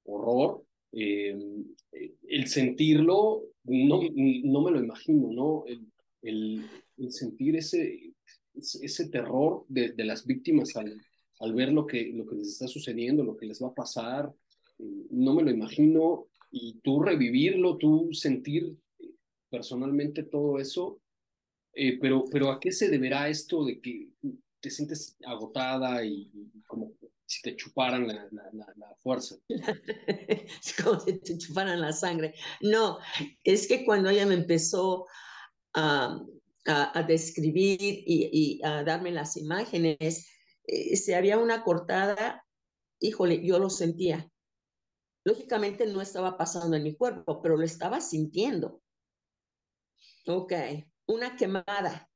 horror. 0.04 0.64
Eh, 0.92 1.36
el 2.28 2.46
sentirlo, 2.46 3.42
no, 3.64 4.00
no 4.14 4.62
me 4.62 4.70
lo 4.70 4.82
imagino, 4.82 5.32
¿no? 5.32 5.64
El, 5.66 6.64
el, 6.96 7.12
sentir 7.12 7.56
ese, 7.56 8.14
ese 8.54 9.08
terror 9.08 9.64
de, 9.68 9.92
de 9.92 10.04
las 10.04 10.24
víctimas 10.24 10.76
al, 10.76 11.00
al, 11.40 11.54
ver 11.54 11.72
lo 11.72 11.86
que, 11.86 12.12
lo 12.14 12.26
que 12.26 12.36
les 12.36 12.48
está 12.48 12.68
sucediendo, 12.68 13.24
lo 13.24 13.36
que 13.36 13.46
les 13.46 13.62
va 13.62 13.68
a 13.68 13.74
pasar, 13.74 14.32
eh, 14.78 15.06
no 15.10 15.34
me 15.34 15.42
lo 15.42 15.50
imagino. 15.50 16.26
Y 16.50 16.74
tú 16.84 17.02
revivirlo, 17.02 17.76
tú 17.76 18.10
sentir 18.12 18.76
personalmente 19.50 20.22
todo 20.22 20.58
eso, 20.58 21.00
eh, 21.74 21.98
pero, 22.00 22.24
pero 22.30 22.50
¿a 22.50 22.60
qué 22.60 22.72
se 22.72 22.88
deberá 22.88 23.28
esto 23.28 23.64
de 23.64 23.80
que 23.80 24.10
te 24.60 24.70
sientes 24.70 25.16
agotada 25.26 26.04
y, 26.04 26.30
como 26.66 26.92
si 27.26 27.42
te 27.42 27.56
chuparan 27.56 28.06
la, 28.06 28.28
la, 28.30 28.96
fuerza? 29.02 29.36
como 30.82 31.00
si 31.00 31.20
te 31.20 31.38
chuparan 31.38 31.80
la 31.80 31.92
sangre. 31.92 32.34
No, 32.60 32.98
es 33.42 33.66
que 33.66 33.84
cuando 33.84 34.10
ella 34.10 34.26
me 34.26 34.34
empezó 34.34 35.06
a, 35.74 36.18
a, 36.66 37.02
describir 37.02 37.80
y, 37.80 38.30
y, 38.32 38.64
a 38.64 38.84
darme 38.84 39.10
las 39.10 39.36
imágenes, 39.36 40.28
eh, 40.66 40.96
si 40.96 41.12
había 41.12 41.38
una 41.38 41.62
cortada, 41.62 42.44
híjole, 43.00 43.44
yo 43.44 43.58
lo 43.58 43.68
sentía. 43.68 44.30
Lógicamente 45.24 45.86
no 45.86 46.00
estaba 46.00 46.36
pasando 46.36 46.76
en 46.76 46.82
mi 46.82 46.94
cuerpo, 46.94 47.42
pero 47.42 47.56
lo 47.56 47.64
estaba 47.64 48.00
sintiendo. 48.00 48.82
Ok, 50.26 50.52
una 51.06 51.36
quemada, 51.36 52.10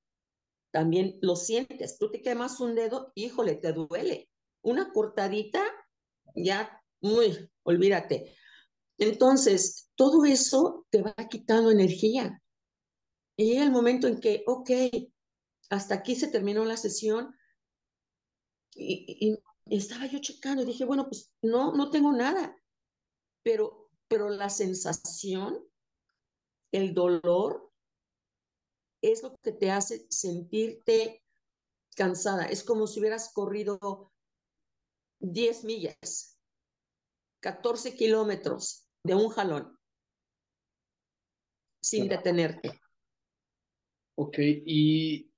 también 0.70 1.18
lo 1.22 1.36
sientes. 1.36 1.98
Tú 1.98 2.10
te 2.10 2.22
quemas 2.22 2.60
un 2.60 2.74
dedo, 2.74 3.12
híjole, 3.14 3.56
te 3.56 3.72
duele. 3.72 4.28
Una 4.62 4.92
cortadita, 4.92 5.62
ya, 6.34 6.82
muy, 7.00 7.50
olvídate. 7.62 8.34
Entonces, 8.98 9.90
todo 9.94 10.24
eso 10.24 10.86
te 10.90 11.02
va 11.02 11.14
quitando 11.30 11.70
energía. 11.70 12.42
Y 13.36 13.56
el 13.56 13.70
momento 13.70 14.08
en 14.08 14.20
que, 14.20 14.42
ok, 14.46 14.70
hasta 15.70 15.94
aquí 15.94 16.16
se 16.16 16.28
terminó 16.28 16.64
la 16.64 16.76
sesión 16.76 17.34
y, 18.74 19.38
estaba 19.66 20.06
yo 20.06 20.18
checando 20.20 20.62
y 20.62 20.66
dije, 20.66 20.86
bueno, 20.86 21.08
pues 21.08 21.30
no, 21.42 21.72
no 21.72 21.90
tengo 21.90 22.10
nada. 22.12 22.56
Pero, 23.42 23.90
pero 24.08 24.30
la 24.30 24.48
sensación, 24.48 25.62
el 26.72 26.94
dolor, 26.94 27.67
es 29.02 29.22
lo 29.22 29.36
que 29.42 29.52
te 29.52 29.70
hace 29.70 30.06
sentirte 30.08 31.22
cansada. 31.96 32.44
Es 32.46 32.62
como 32.62 32.86
si 32.86 33.00
hubieras 33.00 33.32
corrido 33.32 34.12
10 35.20 35.64
millas, 35.64 36.38
14 37.40 37.94
kilómetros 37.96 38.88
de 39.04 39.14
un 39.14 39.28
jalón, 39.28 39.78
sin 41.82 42.08
detenerte. 42.08 42.80
Ok, 44.16 44.36
y 44.38 45.30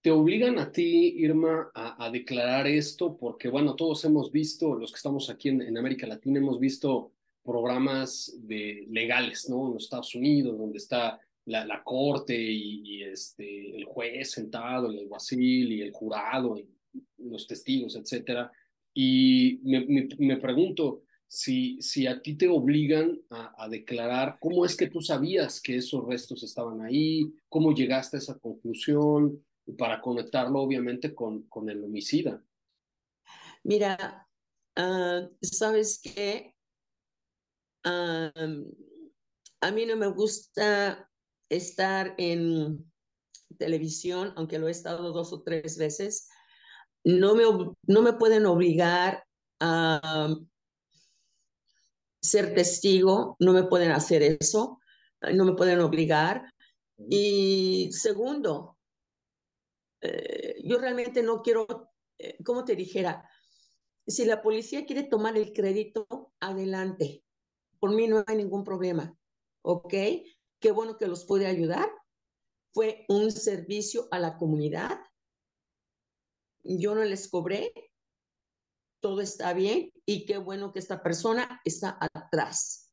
te 0.00 0.10
obligan 0.10 0.58
a 0.58 0.70
ti, 0.70 1.14
Irma, 1.16 1.70
a, 1.74 2.10
declarar 2.10 2.66
esto, 2.66 3.16
porque 3.16 3.48
bueno, 3.48 3.74
todos 3.74 4.04
hemos 4.04 4.30
visto, 4.30 4.74
los 4.74 4.90
que 4.90 4.96
estamos 4.96 5.30
aquí 5.30 5.48
en, 5.48 5.62
en 5.62 5.78
América 5.78 6.06
Latina, 6.06 6.38
hemos 6.38 6.58
visto 6.58 7.12
programas 7.44 8.34
de, 8.42 8.86
legales, 8.88 9.48
¿no? 9.48 9.68
En 9.68 9.74
los 9.74 9.84
Estados 9.84 10.14
Unidos, 10.14 10.58
donde 10.58 10.78
está 10.78 11.20
la, 11.46 11.82
corte 11.84 12.36
y, 12.36 13.02
este, 13.02 13.76
el 13.76 13.84
juez 13.84 14.30
sentado, 14.32 14.90
el 14.90 15.00
alguacil 15.00 15.72
y 15.72 15.82
el 15.82 15.92
jurado, 15.92 16.58
y 16.58 16.68
los 17.18 17.46
testigos, 17.46 17.96
etcétera. 17.96 18.50
Y 18.94 19.60
me, 19.64 20.08
me, 20.18 20.36
pregunto 20.36 21.02
si, 21.26 21.80
si 21.82 22.06
a 22.06 22.22
ti 22.22 22.34
te 22.34 22.48
obligan 22.48 23.20
a, 23.30 23.68
declarar 23.68 24.38
cómo 24.40 24.64
es 24.64 24.76
que 24.76 24.88
tú 24.88 25.00
sabías 25.00 25.60
que 25.60 25.76
esos 25.76 26.06
restos 26.06 26.42
estaban 26.42 26.80
ahí, 26.80 27.32
cómo 27.48 27.74
llegaste 27.74 28.16
a 28.16 28.20
esa 28.20 28.38
conclusión, 28.38 29.44
para 29.78 30.00
conectarlo 30.00 30.60
obviamente 30.60 31.14
con, 31.14 31.44
con 31.44 31.70
el 31.70 31.82
homicida. 31.82 32.42
Mira, 33.62 34.28
ah, 34.76 35.28
sabes 35.40 36.00
que 36.02 36.54
ah, 37.84 38.30
a 39.60 39.70
mí 39.70 39.86
no 39.86 39.96
me 39.96 40.06
gusta 40.08 41.10
estar 41.56 42.14
en 42.18 42.90
televisión, 43.58 44.32
aunque 44.36 44.58
lo 44.58 44.68
he 44.68 44.70
estado 44.70 45.12
dos 45.12 45.32
o 45.32 45.42
tres 45.42 45.78
veces, 45.78 46.28
no 47.04 47.34
me, 47.34 47.44
no 47.86 48.02
me 48.02 48.12
pueden 48.14 48.46
obligar 48.46 49.24
a 49.60 50.34
ser 52.20 52.54
testigo, 52.54 53.36
no 53.38 53.52
me 53.52 53.64
pueden 53.64 53.92
hacer 53.92 54.22
eso, 54.22 54.80
no 55.32 55.44
me 55.44 55.54
pueden 55.54 55.80
obligar. 55.80 56.50
Y 56.96 57.90
segundo, 57.92 58.78
eh, 60.00 60.56
yo 60.64 60.78
realmente 60.78 61.22
no 61.22 61.42
quiero, 61.42 61.92
eh, 62.18 62.42
como 62.44 62.64
te 62.64 62.76
dijera, 62.76 63.28
si 64.06 64.24
la 64.24 64.42
policía 64.42 64.84
quiere 64.86 65.04
tomar 65.04 65.36
el 65.36 65.52
crédito, 65.52 66.32
adelante. 66.40 67.22
Por 67.78 67.94
mí 67.94 68.06
no 68.06 68.24
hay 68.26 68.36
ningún 68.36 68.64
problema, 68.64 69.14
¿ok? 69.62 69.94
Qué 70.64 70.72
bueno 70.72 70.96
que 70.96 71.06
los 71.06 71.26
puede 71.26 71.44
ayudar. 71.44 71.90
Fue 72.72 73.04
un 73.10 73.30
servicio 73.30 74.08
a 74.10 74.18
la 74.18 74.38
comunidad. 74.38 74.98
Yo 76.62 76.94
no 76.94 77.04
les 77.04 77.28
cobré. 77.28 77.70
Todo 79.00 79.20
está 79.20 79.52
bien 79.52 79.92
y 80.06 80.24
qué 80.24 80.38
bueno 80.38 80.72
que 80.72 80.78
esta 80.78 81.02
persona 81.02 81.60
está 81.66 81.98
atrás 82.00 82.90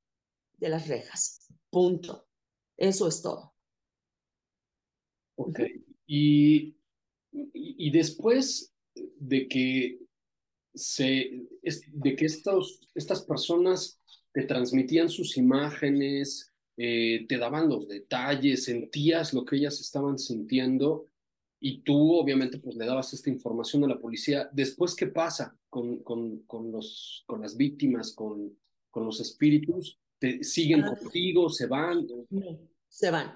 de 0.57 0.67
las 0.67 0.89
rejas. 0.89 1.47
Punto. 1.69 2.27
Eso 2.75 3.07
es 3.07 3.21
todo. 3.21 3.55
Ok. 5.37 5.61
Y, 6.05 6.75
y, 7.31 7.89
después 7.89 8.75
de 8.93 9.47
que 9.47 9.97
se, 10.73 11.47
de 11.61 12.15
que 12.17 12.25
estas 12.25 13.21
personas 13.21 13.97
te 14.33 14.43
transmitían 14.43 15.07
sus 15.07 15.37
imágenes, 15.37 16.50
eh, 16.83 17.25
te 17.29 17.37
daban 17.37 17.69
los 17.69 17.87
detalles, 17.87 18.63
sentías 18.65 19.33
lo 19.33 19.43
que 19.45 19.57
ellas 19.57 19.79
estaban 19.79 20.17
sintiendo. 20.17 21.05
y 21.63 21.83
tú 21.83 22.15
obviamente 22.15 22.57
pues 22.57 22.75
le 22.75 22.87
dabas 22.87 23.13
esta 23.13 23.29
información 23.29 23.83
a 23.83 23.87
la 23.87 23.99
policía. 23.99 24.49
Después, 24.51 24.95
¿qué 24.95 25.05
pasa 25.07 25.55
con, 25.69 25.99
con, 26.03 26.39
con, 26.47 26.71
los, 26.71 27.23
con 27.27 27.41
las 27.41 27.55
víctimas, 27.55 28.13
con, 28.13 28.57
con 28.89 29.05
los 29.05 29.19
espíritus? 29.21 29.99
¿Te 30.17 30.43
siguen 30.43 30.83
Ah. 30.83 30.95
contigo? 30.99 31.49
¿Se 31.49 31.67
van? 31.67 32.07
Se 32.89 33.11
van. 33.11 33.27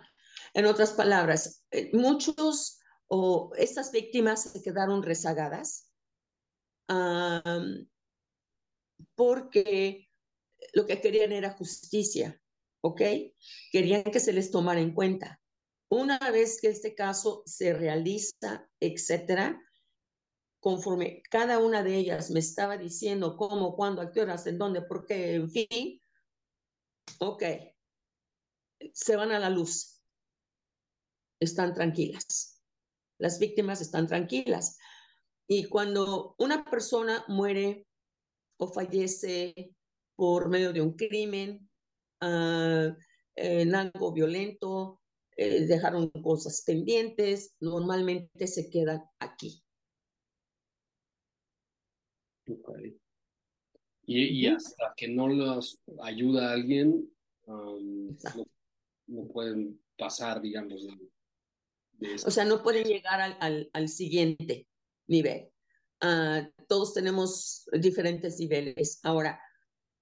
En 0.56 0.66
otras 0.66 0.94
palabras, 0.94 1.66
eh, 1.70 1.92
muchos 1.94 2.80
o 3.08 3.52
estas 3.58 3.92
víctimas 3.92 4.42
se 4.52 4.62
quedaron 4.64 5.04
rezagadas 5.04 5.92
porque 9.16 10.10
lo 10.74 10.86
que 10.88 11.00
querían 11.00 11.32
era 11.32 11.52
justicia, 11.52 12.42
¿ok? 12.86 13.02
Querían 13.72 14.04
que 14.04 14.20
se 14.20 14.32
les 14.32 14.52
tomara 14.52 14.80
en 14.80 14.94
cuenta. 14.94 15.42
Una 15.90 16.20
vez 16.32 16.60
que 16.62 16.68
este 16.68 16.94
caso 16.94 17.42
se 17.48 17.74
realiza, 17.74 18.70
etcétera, 18.80 19.60
conforme 20.60 21.24
cada 21.32 21.58
una 21.58 21.82
de 21.82 21.96
ellas 21.96 22.30
me 22.30 22.40
estaba 22.40 22.78
diciendo 22.78 23.38
cómo, 23.38 23.76
cuándo, 23.76 24.02
a 24.02 24.12
en 24.46 24.58
dónde, 24.60 24.84
por 24.84 25.06
qué, 25.08 25.34
en 25.34 25.50
fin, 25.50 26.00
ok, 27.20 27.44
se 28.94 29.16
van 29.16 29.32
a 29.32 29.40
la 29.40 29.50
luz. 29.50 30.00
Están 31.40 31.74
tranquilas. 31.74 32.62
Las 33.18 33.40
víctimas 33.40 33.82
están 33.82 34.06
tranquilas. 34.06 34.78
Y 35.48 35.70
cuando 35.70 36.36
una 36.38 36.64
persona 36.64 37.26
muere 37.28 37.88
o 38.58 38.72
fallece 38.72 39.74
por 40.16 40.50
medio 40.50 40.72
de 40.72 40.82
un 40.82 40.94
crimen, 40.94 41.68
ah, 42.22 42.96
en 43.36 43.76
algo 43.76 44.14
violento, 44.14 45.02
eh, 45.38 45.66
dejaron 45.66 46.10
cosas 46.10 46.64
pendientes, 46.66 47.56
normalmente 47.60 48.48
se 48.48 48.70
quedan 48.70 49.04
aquí. 49.20 49.62
Ok. 52.48 52.70
Y, 54.08 54.24
y 54.24 54.48
hasta 54.48 54.94
que 54.96 55.08
no 55.08 55.28
los 55.28 55.80
ayuda 56.02 56.50
a 56.50 56.54
alguien, 56.54 57.12
um, 57.48 58.08
no, 58.08 58.46
no 59.08 59.28
pueden 59.28 59.82
pasar, 59.98 60.42
digamos, 60.42 60.86
de, 60.86 60.96
de 61.94 62.16
O 62.24 62.32
sea, 62.32 62.46
no 62.46 62.62
pueden 62.62 62.86
llegar 62.86 63.20
al, 63.20 63.36
al, 63.40 63.70
al 63.74 63.90
siguiente 63.90 64.68
nivel. 65.08 65.50
Ah, 66.02 66.48
todos 66.68 66.94
tenemos 66.94 67.68
diferentes 67.72 68.40
niveles. 68.40 69.00
Ahora, 69.04 69.40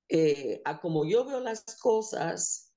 eh, 0.10 0.62
a 0.66 0.80
como 0.80 1.06
yo 1.06 1.26
veo 1.26 1.40
las 1.40 1.64
cosas, 1.80 2.74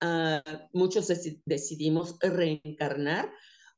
ah, 0.00 0.42
muchos 0.72 1.08
deci- 1.10 1.42
decidimos 1.46 2.16
reencarnar 2.20 3.32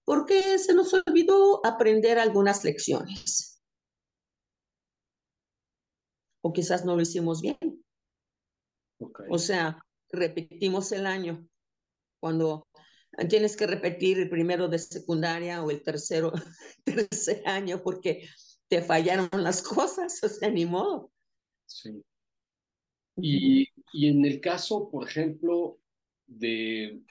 porque 0.04 0.58
se 0.58 0.74
nos 0.74 0.92
olvidó 0.94 1.64
aprender 1.64 2.18
algunas 2.18 2.62
lecciones 2.64 3.62
o 6.42 6.52
quizás 6.52 6.84
no 6.84 6.94
lo 6.94 7.02
hicimos 7.02 7.40
bien. 7.40 7.56
Ok. 9.00 9.20
O 9.30 9.38
sea, 9.38 9.78
repetimos 10.10 10.92
el 10.92 11.06
año 11.06 11.48
cuando 12.20 12.66
tienes 13.28 13.56
que 13.56 13.66
repetir 13.66 14.18
el 14.18 14.28
primero 14.28 14.68
de 14.68 14.78
secundaria 14.78 15.62
o 15.62 15.70
el 15.70 15.82
tercero, 15.82 16.32
tercer 16.84 17.42
año 17.46 17.82
porque 17.82 18.28
te 18.68 18.82
fallaron 18.82 19.28
las 19.32 19.62
cosas, 19.62 20.22
o 20.22 20.28
sea, 20.28 20.50
ni 20.50 20.66
modo. 20.66 21.10
Sí. 21.66 22.02
Y, 23.16 23.68
y 23.92 24.08
en 24.08 24.24
el 24.24 24.40
caso, 24.40 24.88
por 24.90 25.08
ejemplo, 25.08 25.78
de, 26.26 27.02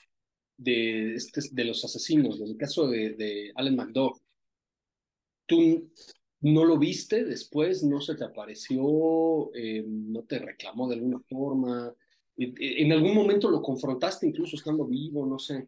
de, 0.58 1.16
este, 1.16 1.42
de 1.52 1.66
los 1.66 1.84
asesinos, 1.86 2.40
en 2.42 2.48
el 2.50 2.58
caso 2.58 2.88
de, 2.90 3.12
de 3.16 3.52
Allen 3.56 3.76
McDowell, 3.78 4.22
¿tú 5.46 5.90
no 6.42 6.66
lo 6.66 6.78
viste 6.78 7.24
después? 7.24 7.84
¿No 7.84 8.02
se 8.02 8.16
te 8.16 8.24
apareció? 8.26 9.54
Eh, 9.56 9.84
¿no 9.88 10.24
te 10.24 10.40
reclamó 10.40 10.88
de 10.88 10.96
alguna 10.96 11.20
forma? 11.30 11.94
¿En, 12.38 12.54
en 12.60 12.92
algún 12.92 13.16
momento 13.16 13.50
lo 13.50 13.62
confrontaste 13.62 14.28
incluso 14.28 14.56
estando 14.56 14.86
vivo? 14.86 15.26
No 15.26 15.40
sé. 15.40 15.68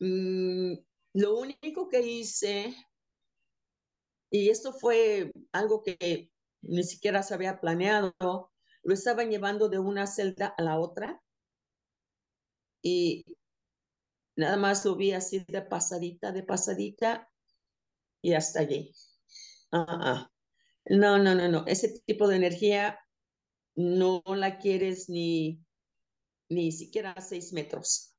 Mm, 0.00 0.74
lo 1.14 1.38
único 1.38 1.88
que 1.88 2.00
hice, 2.02 2.74
y 4.30 4.50
esto 4.50 4.72
fue 4.72 5.32
algo 5.52 5.82
que 5.82 6.30
ni 6.62 6.82
siquiera 6.84 7.22
se 7.22 7.34
había 7.34 7.60
planeado, 7.60 8.14
lo 8.82 8.94
estaban 8.94 9.30
llevando 9.30 9.68
de 9.68 9.78
una 9.78 10.06
celda 10.06 10.54
a 10.58 10.62
la 10.62 10.78
otra 10.78 11.22
y 12.82 13.24
nada 14.36 14.56
más 14.56 14.84
lo 14.84 14.96
vi 14.96 15.12
así 15.12 15.44
de 15.48 15.62
pasadita, 15.62 16.32
de 16.32 16.42
pasadita 16.42 17.30
y 18.22 18.34
hasta 18.34 18.60
allí. 18.60 18.92
Ah, 19.72 19.86
ah. 19.88 20.30
No, 20.86 21.18
no, 21.18 21.34
no, 21.34 21.48
no. 21.48 21.64
Ese 21.66 22.00
tipo 22.06 22.28
de 22.28 22.36
energía 22.36 23.00
no 23.76 24.22
la 24.26 24.58
quieres 24.58 25.08
ni, 25.10 25.64
ni 26.50 26.72
siquiera 26.72 27.12
a 27.12 27.22
seis 27.22 27.52
metros. 27.54 28.13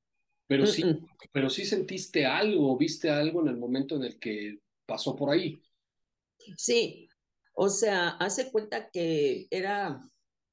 Pero 0.48 0.64
Mm, 0.64 0.68
sí, 0.68 0.84
mm. 0.84 1.08
pero 1.32 1.50
sí 1.50 1.66
sentiste 1.66 2.26
algo, 2.26 2.78
viste 2.78 3.10
algo 3.10 3.42
en 3.42 3.48
el 3.50 3.58
momento 3.58 3.96
en 3.96 4.04
el 4.04 4.20
que 4.20 4.60
pasó 4.86 5.16
por 5.16 5.32
ahí. 5.32 5.60
Sí, 6.58 7.10
o 7.54 7.70
sea, 7.70 8.10
hace 8.10 8.52
cuenta 8.52 8.90
que 8.92 9.48
era, 9.50 10.08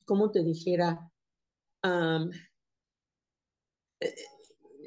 ¿cómo 0.04 0.30
te 0.30 0.42
dijera? 0.42 1.10
Eh, 4.00 4.14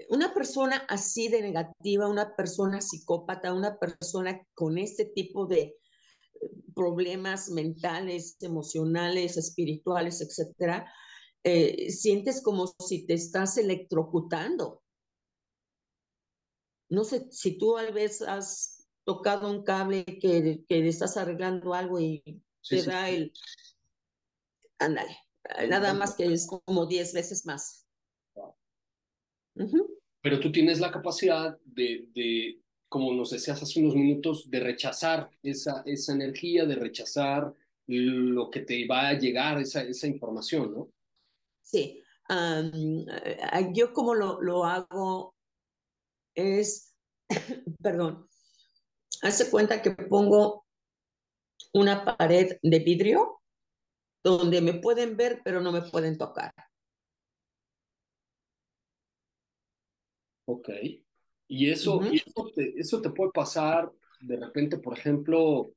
una 0.09 0.33
persona 0.33 0.85
así 0.87 1.27
de 1.27 1.41
negativa, 1.41 2.07
una 2.07 2.35
persona 2.35 2.81
psicópata, 2.81 3.53
una 3.53 3.77
persona 3.77 4.41
con 4.53 4.77
este 4.77 5.05
tipo 5.05 5.45
de 5.45 5.75
problemas 6.75 7.49
mentales, 7.49 8.37
emocionales, 8.41 9.37
espirituales, 9.37 10.21
etcétera, 10.21 10.91
eh, 11.43 11.91
sientes 11.91 12.41
como 12.41 12.73
si 12.85 13.05
te 13.05 13.13
estás 13.13 13.57
electrocutando. 13.57 14.83
No 16.89 17.03
sé 17.03 17.27
si 17.31 17.57
tú 17.57 17.77
a 17.77 17.89
veces 17.91 18.27
has 18.27 18.87
tocado 19.03 19.49
un 19.49 19.63
cable 19.63 20.05
que, 20.05 20.63
que 20.67 20.87
estás 20.87 21.17
arreglando 21.17 21.73
algo 21.73 21.99
y 21.99 22.23
Sí, 22.65 22.77
te 22.77 22.81
sí, 22.81 22.89
da 22.89 23.09
el, 23.11 23.31
ándale, 24.79 25.15
nada 25.69 25.93
más 25.93 26.15
que 26.15 26.33
es 26.33 26.47
como 26.47 26.87
10 26.87 27.13
veces 27.13 27.45
más. 27.45 27.85
Pero 30.21 30.39
tú 30.39 30.51
tienes 30.51 30.79
la 30.79 30.91
capacidad 30.91 31.59
de, 31.63 32.07
de, 32.15 32.59
como 32.89 33.13
nos 33.13 33.29
decías 33.29 33.61
hace 33.61 33.79
unos 33.79 33.93
minutos, 33.93 34.49
de 34.49 34.59
rechazar 34.59 35.29
esa, 35.43 35.83
esa 35.85 36.13
energía, 36.13 36.65
de 36.65 36.73
rechazar 36.73 37.53
lo 37.85 38.49
que 38.49 38.61
te 38.61 38.87
va 38.87 39.09
a 39.09 39.13
llegar, 39.13 39.61
esa, 39.61 39.83
esa 39.83 40.07
información, 40.07 40.73
¿no? 40.73 40.89
Sí, 41.61 42.01
eh, 42.27 43.05
yo 43.73 43.93
como 43.93 44.15
lo, 44.15 44.41
lo 44.41 44.65
hago 44.65 45.34
es, 46.35 46.93
perdón, 47.81 48.27
hace 49.21 49.49
cuenta 49.49 49.81
que 49.81 49.91
pongo 49.91 50.65
una 51.73 52.05
pared 52.05 52.57
de 52.61 52.79
vidrio 52.79 53.41
donde 54.23 54.61
me 54.61 54.73
pueden 54.75 55.17
ver, 55.17 55.41
pero 55.43 55.61
no 55.61 55.71
me 55.71 55.81
pueden 55.83 56.17
tocar. 56.17 56.53
Ok. 60.45 60.69
Y 61.47 61.69
eso, 61.69 62.01
y 62.11 62.17
eso, 62.17 62.51
te, 62.55 62.79
eso 62.79 63.01
te 63.01 63.09
puede 63.11 63.31
pasar 63.31 63.91
de 64.21 64.37
repente, 64.37 64.77
por 64.77 64.97
ejemplo, 64.97 65.73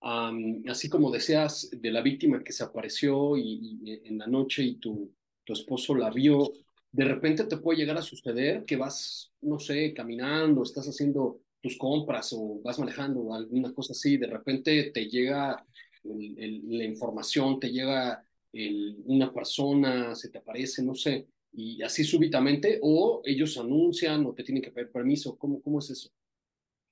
así 0.00 0.88
como 0.90 1.10
deseas 1.10 1.70
de 1.72 1.90
la 1.90 2.02
víctima 2.02 2.42
que 2.42 2.52
se 2.52 2.64
apareció 2.64 3.36
y, 3.36 3.78
y 3.82 4.08
en 4.08 4.18
la 4.18 4.26
noche 4.26 4.62
y 4.62 4.76
tu, 4.76 5.14
tu 5.44 5.52
esposo 5.52 5.94
la 5.94 6.10
vio, 6.10 6.52
de 6.92 7.04
repente 7.04 7.44
te 7.44 7.56
puede 7.58 7.78
llegar 7.78 7.96
a 7.98 8.02
suceder 8.02 8.64
que 8.64 8.76
vas, 8.76 9.32
no 9.42 9.58
sé, 9.58 9.94
caminando, 9.94 10.62
estás 10.62 10.86
haciendo 10.88 11.40
tus 11.60 11.76
compras 11.76 12.32
o 12.32 12.60
vas 12.62 12.78
manejando 12.78 13.32
alguna 13.34 13.72
cosa 13.74 13.92
así, 13.92 14.16
de 14.16 14.26
repente 14.26 14.90
te 14.92 15.06
llega 15.06 15.64
el- 16.04 16.38
el- 16.38 16.78
la 16.78 16.84
información, 16.84 17.60
te 17.60 17.70
llega 17.70 18.24
el- 18.52 18.96
una 19.04 19.32
persona, 19.32 20.14
se 20.14 20.30
te 20.30 20.38
aparece, 20.38 20.82
no 20.82 20.94
sé. 20.94 21.26
y 21.52 21.82
así 21.82 22.04
súbitamente, 22.04 22.78
o 22.80 23.22
ellos 23.24 23.58
anuncian 23.58 24.24
o 24.24 24.32
te 24.32 24.44
tienen 24.44 24.62
que 24.62 24.70
pedir 24.70 24.92
permiso? 24.92 25.36
¿Cómo, 25.36 25.60
cómo 25.60 25.80
es 25.80 25.90
eso? 25.90 26.08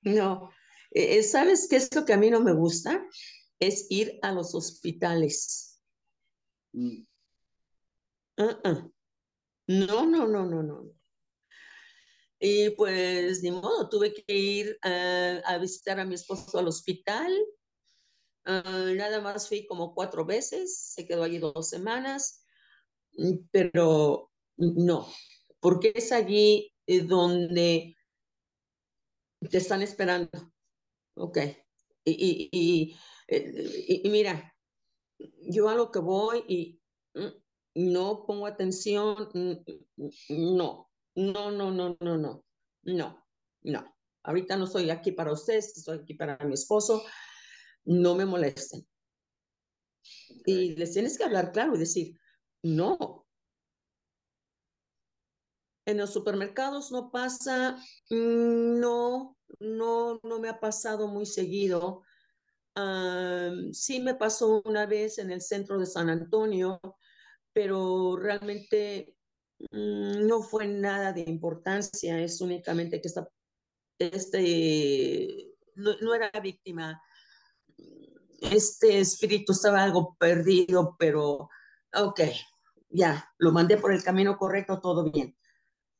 No, 0.01 0.49
eh, 0.91 1.17
eh, 1.17 1.23
¿sabes 1.23 1.67
qué 1.69 1.77
es 1.77 1.95
lo 1.95 2.03
que 2.03 2.11
a 2.11 2.17
mí 2.17 2.29
no 2.29 2.41
me 2.41 2.51
gusta? 2.51 3.05
Es 3.57 3.87
ir 3.89 4.19
a 4.21 4.33
los 4.33 4.53
hospitales. 4.55 5.79
Mm. 6.73 7.03
Uh-uh. 8.37 8.91
No, 9.69 10.07
no, 10.07 10.25
no, 10.25 10.47
no, 10.47 10.63
no. 10.63 10.95
Y 12.39 12.71
pues 12.71 13.43
ni 13.43 13.51
modo, 13.51 13.87
tuve 13.87 14.15
que 14.15 14.33
ir 14.35 14.79
a 14.81 15.57
visitar 15.59 15.99
a 15.99 16.05
mi 16.05 16.15
esposo 16.15 16.57
al 16.57 16.67
hospital. 16.67 17.31
Ah, 18.45 18.91
nada 18.95 19.21
más 19.21 19.47
fui 19.47 19.67
como 19.67 19.93
cuatro 19.93 20.25
veces, 20.25 20.75
se 20.95 21.05
quedó 21.05 21.21
allí 21.21 21.37
dos 21.37 21.69
semanas, 21.69 22.43
mm, 23.11 23.33
pero 23.51 24.31
no, 24.57 25.07
porque 25.59 25.91
es 25.93 26.11
allí 26.11 26.73
eh, 26.87 27.01
donde 27.01 27.95
te 29.51 29.57
están 29.59 29.83
esperando. 29.83 30.51
Ok. 31.13 31.37
Y, 32.05 32.49
y, 32.51 32.95
y, 33.27 34.07
y, 34.07 34.09
mira, 34.09 34.51
yo 35.51 35.69
a 35.69 35.75
lo 35.75 35.91
que 35.91 35.99
voy 35.99 36.43
y 36.47 36.81
mm, 37.13 37.48
no 37.79 38.25
pongo 38.25 38.45
atención, 38.45 39.29
no, 40.29 40.89
no, 41.15 41.51
no, 41.51 41.71
no, 41.71 41.71
no, 41.71 41.97
no, 41.99 42.45
no, 42.83 43.25
no. 43.61 43.95
Ahorita 44.23 44.57
no 44.57 44.65
estoy 44.65 44.89
aquí 44.89 45.11
para 45.11 45.31
ustedes, 45.31 45.77
estoy 45.77 45.99
aquí 45.99 46.13
para 46.13 46.37
mi 46.45 46.53
esposo. 46.53 47.03
No 47.85 48.15
me 48.15 48.25
molesten. 48.25 48.85
Y 50.45 50.75
les 50.75 50.93
tienes 50.93 51.17
que 51.17 51.23
hablar 51.23 51.51
claro 51.51 51.75
y 51.75 51.79
decir, 51.79 52.19
no, 52.61 53.25
en 55.85 55.97
los 55.97 56.11
supermercados 56.11 56.91
no 56.91 57.11
pasa, 57.11 57.77
mm, 58.09 58.79
no, 58.79 59.37
no, 59.59 60.19
no 60.21 60.39
me 60.39 60.49
ha 60.49 60.59
pasado 60.59 61.07
muy 61.07 61.25
seguido. 61.25 62.03
sí 63.73 63.99
me 63.99 64.15
pasó 64.15 64.61
una 64.65 64.85
vez 64.85 65.17
en 65.17 65.31
el 65.31 65.41
centro 65.41 65.77
de 65.79 65.85
San 65.85 66.09
Antonio, 66.09 66.79
pero 67.53 68.15
realmente 68.17 69.15
mm, 69.71 70.27
no 70.27 70.41
fue 70.41 70.67
nada 70.67 71.13
de 71.13 71.21
importancia, 71.21 72.19
es 72.19 72.41
únicamente 72.41 73.01
que 73.01 73.07
esta, 73.07 73.29
este, 73.97 75.53
no, 75.75 75.97
no 76.01 76.13
era 76.13 76.31
víctima. 76.41 77.01
Este 78.41 78.99
espíritu 78.99 79.51
estaba 79.51 79.83
algo 79.83 80.15
perdido, 80.17 80.95
pero 80.97 81.49
ok, 81.93 82.21
ya, 82.89 83.29
lo 83.37 83.51
mandé 83.51 83.77
por 83.77 83.93
el 83.93 84.03
camino 84.03 84.37
correcto, 84.37 84.79
todo 84.79 85.11
bien 85.11 85.35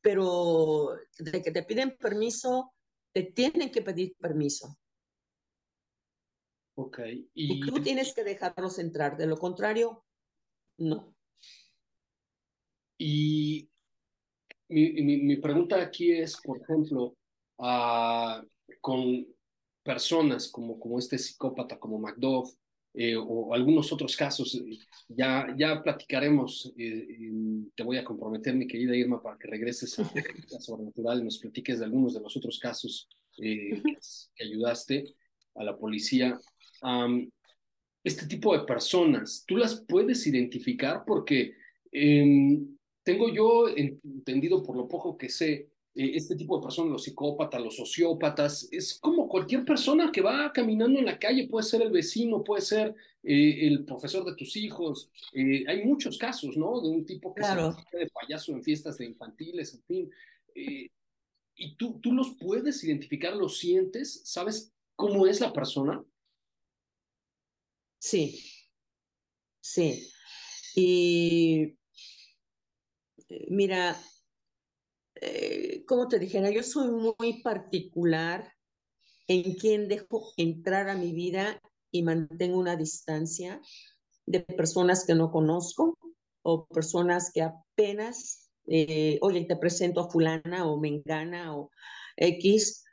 pero 0.00 0.96
de 1.18 1.42
que 1.42 1.50
te 1.50 1.62
piden 1.62 1.96
permiso, 1.96 2.74
te 3.12 3.24
tienen 3.24 3.70
que 3.70 3.82
pedir 3.82 4.16
permiso. 4.16 4.78
Ok. 6.76 7.00
Y, 7.34 7.60
tú 7.60 7.82
tienes 7.82 8.14
que 8.14 8.24
dejarlos 8.24 8.78
entrar, 8.78 9.16
de 9.16 9.26
lo 9.26 9.36
contrario, 9.36 10.04
no. 10.78 11.14
Y 13.02 13.66
mi, 14.68 15.36
pregunta 15.38 15.80
aquí 15.80 16.12
es, 16.12 16.36
por 16.44 16.60
ejemplo, 16.60 17.16
uh, 17.56 18.46
con 18.82 19.26
personas 19.82 20.48
como, 20.48 20.78
como 20.78 20.98
este 20.98 21.16
psicópata, 21.16 21.78
como 21.78 21.98
Macduff, 21.98 22.52
eh, 22.92 23.16
o 23.16 23.54
algunos 23.54 23.90
otros 23.90 24.14
casos. 24.14 24.54
Eh, 24.54 24.78
ya, 25.08 25.46
ya 25.56 25.82
platicaremos. 25.82 26.74
Eh, 26.76 27.06
te 27.74 27.82
voy 27.82 27.96
a 27.96 28.04
comprometer, 28.04 28.54
mi 28.54 28.66
querida 28.66 28.94
Irma, 28.94 29.22
para 29.22 29.38
que 29.38 29.48
regreses 29.48 29.98
a 29.98 30.02
la 30.02 30.10
sobrenatural 30.60 31.20
y 31.20 31.24
nos 31.24 31.38
platiques 31.38 31.78
de 31.78 31.86
algunos 31.86 32.12
de 32.12 32.20
los 32.20 32.36
otros 32.36 32.58
casos 32.58 33.08
que, 33.34 33.82
ayudaste 34.38 35.14
a 35.54 35.64
la 35.64 35.74
policía. 35.74 36.38
este 38.04 38.26
tipo 38.26 38.54
de 38.58 38.66
personas, 38.66 39.42
¿tú 39.46 39.56
las 39.56 39.80
puedes 39.88 40.26
identificar? 40.26 41.04
Porque 41.06 41.54
em, 41.92 42.76
tengo 43.10 43.28
yo 43.28 43.68
entendido 43.68 44.62
por 44.62 44.76
lo 44.76 44.86
poco 44.86 45.18
que 45.18 45.28
sé 45.28 45.68
eh, 45.96 46.12
este 46.14 46.36
tipo 46.36 46.56
de 46.56 46.62
personas, 46.62 46.92
los 46.92 47.02
psicópatas, 47.02 47.60
los 47.60 47.74
sociópatas, 47.74 48.68
es 48.70 49.00
como 49.00 49.28
cualquier 49.28 49.64
persona 49.64 50.12
que 50.12 50.20
va 50.20 50.52
caminando 50.52 51.00
en 51.00 51.06
la 51.06 51.18
calle, 51.18 51.48
puede 51.48 51.66
ser 51.66 51.82
el 51.82 51.90
vecino, 51.90 52.44
puede 52.44 52.62
ser 52.62 52.94
eh, 53.24 53.66
el 53.66 53.84
profesor 53.84 54.24
de 54.24 54.36
tus 54.36 54.56
hijos. 54.56 55.10
Eh, 55.32 55.64
hay 55.66 55.84
muchos 55.84 56.18
casos, 56.18 56.56
¿no? 56.56 56.80
De 56.80 56.88
un 56.88 57.04
tipo 57.04 57.34
que 57.34 57.42
se 57.42 57.48
se 57.90 57.98
de 57.98 58.10
payaso 58.10 58.52
en 58.52 58.62
fiestas 58.62 58.98
de 58.98 59.06
infantiles, 59.06 59.74
en 59.74 59.82
fin. 59.82 60.10
y 61.56 61.74
tú, 61.74 61.98
tú 62.00 62.12
los 62.12 62.36
puedes 62.36 62.84
identificar, 62.84 63.34
los 63.34 63.58
sientes, 63.58 64.22
¿sabes 64.24 64.72
cómo 64.94 65.26
es 65.26 65.40
la 65.40 65.52
persona? 65.52 66.04
Sí, 67.98 68.40
sí. 69.60 70.12
Y 70.76 71.79
mira, 73.48 73.96
eh, 75.16 75.84
como 75.86 76.08
te 76.08 76.18
dijera, 76.18 76.50
yo 76.50 76.62
soy 76.62 76.90
muy 76.90 77.42
particular 77.42 78.52
en 79.28 79.54
quién 79.54 79.88
dejo 79.88 80.32
entrar 80.36 80.88
a 80.88 80.96
mi 80.96 81.12
vida 81.12 81.60
y 81.90 82.02
mantengo 82.02 82.58
una 82.58 82.76
distancia 82.76 83.60
de 84.26 84.40
personas 84.40 85.04
que 85.04 85.14
no 85.14 85.30
conozco 85.30 85.98
o 86.42 86.66
personas 86.66 87.30
que 87.32 87.42
apenas, 87.42 88.50
eh, 88.66 89.18
oye, 89.22 89.44
te 89.44 89.56
presento 89.56 90.00
a 90.00 90.10
fulana 90.10 90.66
o 90.66 90.80
mengana 90.80 91.56
o 91.56 91.70
X, 92.16 92.84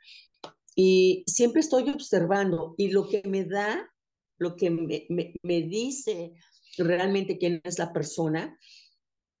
y 0.80 1.24
siempre 1.26 1.60
estoy 1.60 1.90
observando 1.90 2.76
y 2.78 2.90
lo 2.90 3.08
que 3.08 3.22
me 3.26 3.44
da, 3.44 3.90
lo 4.38 4.54
que 4.54 4.70
me, 4.70 5.06
me, 5.42 5.62
dice 5.62 6.34
realmente 6.76 7.36
quién 7.36 7.60
es 7.64 7.80
la 7.80 7.92
persona, 7.92 8.56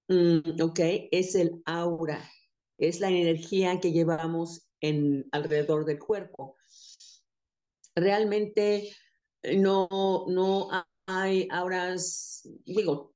mm, 0.08 0.60
ok, 0.62 0.80
es 1.10 1.34
el 1.34 1.62
aura, 1.64 2.28
es 2.78 3.00
la 3.00 3.08
energía 3.08 3.80
que 3.80 3.92
llevamos 3.92 4.68
en, 4.80 5.26
alrededor 5.32 5.84
del 5.84 5.98
cuerpo. 5.98 6.56
Realmente 7.94 8.94
eh, 9.42 9.56
no, 9.56 9.88
no 10.28 10.68
hay 11.06 11.48
auras, 11.50 12.48
digo, 12.64 13.14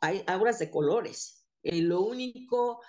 hay 0.00 0.22
auras 0.26 0.58
de 0.58 0.70
colores. 0.70 1.46
Y 1.62 1.80
lo 1.82 2.02
único 2.02 2.80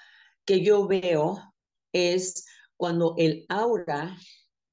que 0.45 0.63
yo 0.63 0.87
veo 0.87 1.53
es 1.91 2.45
cuando 2.77 3.15
el 3.17 3.45
aura 3.49 4.17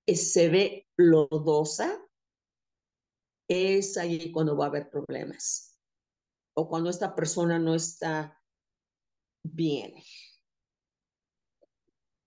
se 0.06 0.48
ve 0.48 0.86
lodosa, 0.96 1.98
es 3.48 3.96
ahí 3.96 4.30
cuando 4.30 4.56
va 4.56 4.66
a 4.66 4.68
haber 4.68 4.90
problemas. 4.90 5.73
O 6.54 6.68
cuando 6.68 6.90
esta 6.90 7.14
persona 7.14 7.58
no 7.58 7.74
está 7.74 8.40
bien. 9.42 9.94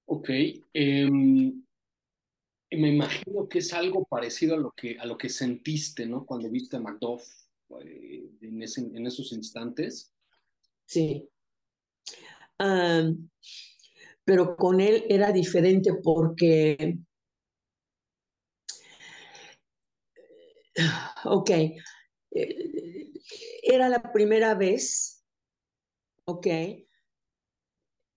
Ok. 0.05 0.29
Em, 0.73 1.63
me 2.71 2.89
imagino 2.89 3.47
que 3.47 3.59
es 3.59 3.73
algo 3.73 4.05
parecido 4.05 4.55
a 4.55 4.57
lo 4.57 4.71
que, 4.71 4.97
a 4.99 5.05
lo 5.05 5.17
que 5.17 5.29
sentiste, 5.29 6.05
¿no? 6.05 6.25
Cuando 6.25 6.49
viste 6.49 6.77
a 6.77 6.79
Macduff 6.79 7.23
eh, 7.81 8.29
en, 8.41 8.63
en, 8.95 9.07
esos 9.07 9.31
instantes. 9.31 10.13
Sí. 10.85 11.29
pero 14.23 14.55
con 14.55 14.79
él 14.79 15.05
era 15.09 15.31
diferente 15.31 15.93
porque, 16.01 16.97
ok, 21.25 21.49
eh, 22.31 23.11
era 23.61 23.89
la 23.89 24.11
primera 24.11 24.55
vez, 24.55 25.25
ok, 26.25 26.47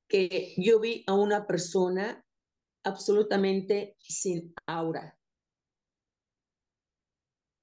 que 0.09 0.55
yo 0.57 0.81
vi 0.81 1.05
a 1.07 1.15
una 1.15 1.47
persona 1.47 2.25
absolutamente 2.85 3.97
sin 4.01 4.55
aura, 4.67 5.19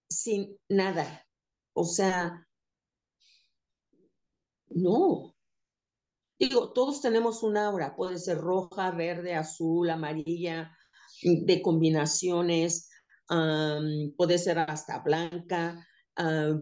sin 0.10 0.58
nada. 0.70 1.28
O 1.74 1.84
sea, 1.84 2.48
no. 4.70 5.36
Digo, 6.40 6.72
todos 6.72 7.02
tenemos 7.02 7.44
un 7.44 7.58
aura, 7.58 7.96
puede 7.96 8.18
ser 8.18 8.38
roja, 8.38 8.92
verde, 8.92 9.34
azul, 9.34 9.90
amarilla, 9.90 10.78
de 11.22 11.62
combinaciones, 11.62 12.90
puede 14.16 14.38
ser 14.38 14.60
hasta 14.60 15.00
blanca, 15.00 15.88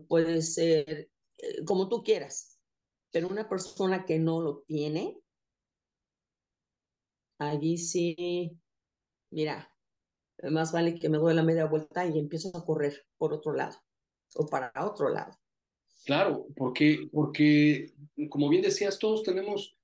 puede 0.08 0.42
ser 0.42 1.10
eh, 1.38 1.64
como 1.66 1.88
tú 1.90 2.04
quieras, 2.04 2.60
pero 3.12 3.28
una 3.28 3.48
persona 3.48 4.06
que 4.06 4.20
no 4.20 4.42
lo 4.42 4.64
tiene, 4.68 5.18
allí 7.38 7.78
sí, 7.78 8.52
mira, 9.32 9.72
más 10.44 10.72
vale 10.72 11.00
que 11.00 11.10
me 11.10 11.18
doy 11.18 11.34
la 11.34 11.44
media 11.44 11.66
vuelta 11.66 12.06
y 12.06 12.20
empiezo 12.20 12.56
a 12.56 12.66
correr 12.66 13.06
por 13.18 13.34
otro 13.34 13.54
lado 13.54 13.78
o 14.36 14.46
para 14.46 14.72
otro 14.86 15.10
lado. 15.10 15.34
Claro, 16.06 16.48
porque, 16.56 17.10
porque 17.12 17.94
como 18.30 18.50
bien 18.50 18.62
decías, 18.62 19.00
todos 19.00 19.24
tenemos 19.24 19.76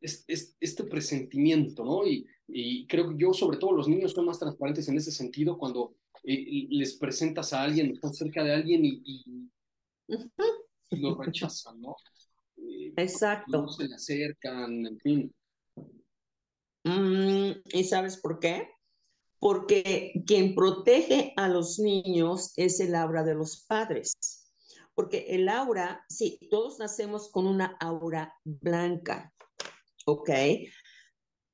este 0.00 0.84
presentimiento, 0.84 1.84
¿no? 1.84 2.06
Y, 2.06 2.26
y, 2.54 2.86
creo 2.86 3.08
que 3.08 3.16
yo, 3.16 3.32
sobre 3.32 3.58
todo, 3.58 3.72
los 3.72 3.88
niños 3.88 4.12
son 4.12 4.26
más 4.26 4.38
transparentes 4.38 4.88
en 4.88 4.96
ese 4.96 5.10
sentido 5.10 5.56
cuando 5.56 5.94
eh, 6.24 6.66
les 6.70 6.96
presentas 6.96 7.52
a 7.52 7.62
alguien, 7.62 7.92
están 7.92 8.12
cerca 8.12 8.44
de 8.44 8.52
alguien 8.52 8.84
y, 8.84 9.02
y, 9.04 11.00
lo 11.00 11.14
rechazan, 11.14 11.80
¿no? 11.80 11.96
Eh, 12.58 12.92
Exacto. 12.96 13.62
No 13.62 13.68
se 13.68 13.88
le 13.88 13.94
acercan, 13.94 14.86
en 14.86 14.98
fin. 15.00 15.34
Mm, 16.84 17.52
¿Y 17.72 17.84
sabes 17.84 18.18
por 18.18 18.38
qué? 18.38 18.68
Porque 19.38 20.12
quien 20.26 20.54
protege 20.54 21.32
a 21.36 21.48
los 21.48 21.78
niños 21.78 22.52
es 22.56 22.78
el 22.80 22.94
aura 22.94 23.24
de 23.24 23.34
los 23.34 23.64
padres. 23.66 24.14
Porque 24.94 25.26
el 25.30 25.48
aura, 25.48 26.04
sí, 26.08 26.38
todos 26.50 26.78
nacemos 26.78 27.30
con 27.30 27.46
una 27.46 27.76
aura 27.80 28.34
blanca, 28.44 29.32
¿ok? 30.04 30.30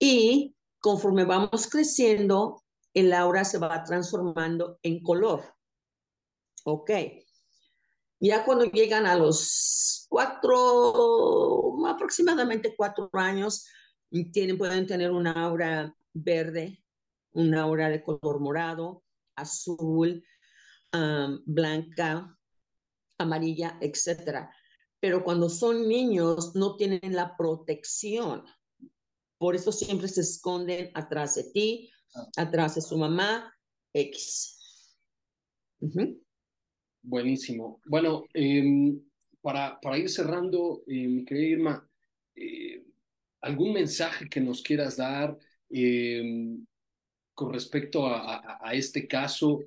Y 0.01 0.57
conforme 0.81 1.25
vamos 1.25 1.67
creciendo, 1.69 2.63
el 2.95 3.13
aura 3.13 3.45
se 3.45 3.59
va 3.59 3.83
transformando 3.85 4.79
en 4.83 5.03
color, 5.03 5.43
¿ok? 6.65 6.91
Ya 8.21 8.45
cuando 8.45 8.65
llegan 8.65 9.07
a 9.07 9.15
los 9.15 10.07
cuatro, 10.09 11.87
aproximadamente 11.87 12.75
cuatro 12.77 13.09
años, 13.13 13.67
tienen, 14.33 14.59
pueden 14.59 14.87
tener 14.87 15.11
una 15.13 15.33
aura 15.33 15.95
verde, 16.13 16.83
una 17.33 17.63
aura 17.63 17.89
de 17.89 18.03
color 18.03 18.41
morado, 18.41 19.05
azul, 19.37 20.25
blanca, 21.45 22.37
amarilla, 23.19 23.79
etcétera. 23.81 24.51
Pero 25.01 25.23
cuando 25.23 25.49
son 25.49 25.87
niños 25.87 26.57
no 26.57 26.75
tienen 26.77 27.15
la 27.15 27.37
protección. 27.37 28.45
Por 29.39 29.55
eso 29.55 29.71
siempre 29.73 30.09
se 30.09 30.21
esconden 30.21 30.91
atrás 30.95 31.37
de 31.37 31.45
ti, 31.53 31.91
ah. 32.15 32.27
atrás 32.37 32.75
de 32.75 32.83
su 32.83 32.99
mamá, 32.99 33.55
X. 33.93 34.97
Buenísimo. 37.03 37.81
Bueno, 37.87 38.25
em, 38.35 39.01
para, 39.41 39.79
para, 39.81 39.99
ir 39.99 40.11
cerrando, 40.11 40.83
eh, 40.87 41.07
mi 41.07 41.25
querida 41.25 41.47
Irma, 41.47 41.91
eh, 42.35 42.85
¿algún 43.41 43.73
mensaje 43.73 44.29
que 44.29 44.41
nos 44.41 44.63
quieras 44.63 44.97
dar 44.97 45.39
em, 45.71 46.67
con 47.35 47.53
respecto 47.53 48.07
a, 48.07 48.59
a 48.61 48.75
este 48.75 49.07
caso? 49.07 49.61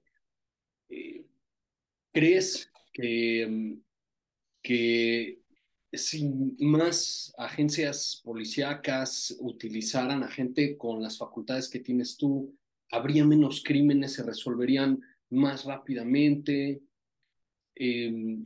Eh, 0.90 1.26
¿Crees 2.12 2.70
que, 2.92 3.44
em, 3.44 3.82
que 4.62 5.41
si 5.94 6.30
más 6.60 7.34
agencias 7.38 8.22
policíacas 8.24 9.36
utilizaran 9.40 10.24
a 10.24 10.30
gente 10.30 10.78
con 10.78 11.02
las 11.02 11.18
facultades 11.18 11.70
que 11.70 11.80
tienes 11.80 12.18
tú, 12.18 12.56
habría 12.92 13.26
menos 13.26 13.64
crímenes, 13.64 14.14
se 14.14 14.24
resolverían 14.24 15.02
más 15.30 15.66
rápidamente, 15.66 16.82
eh, 17.76 18.38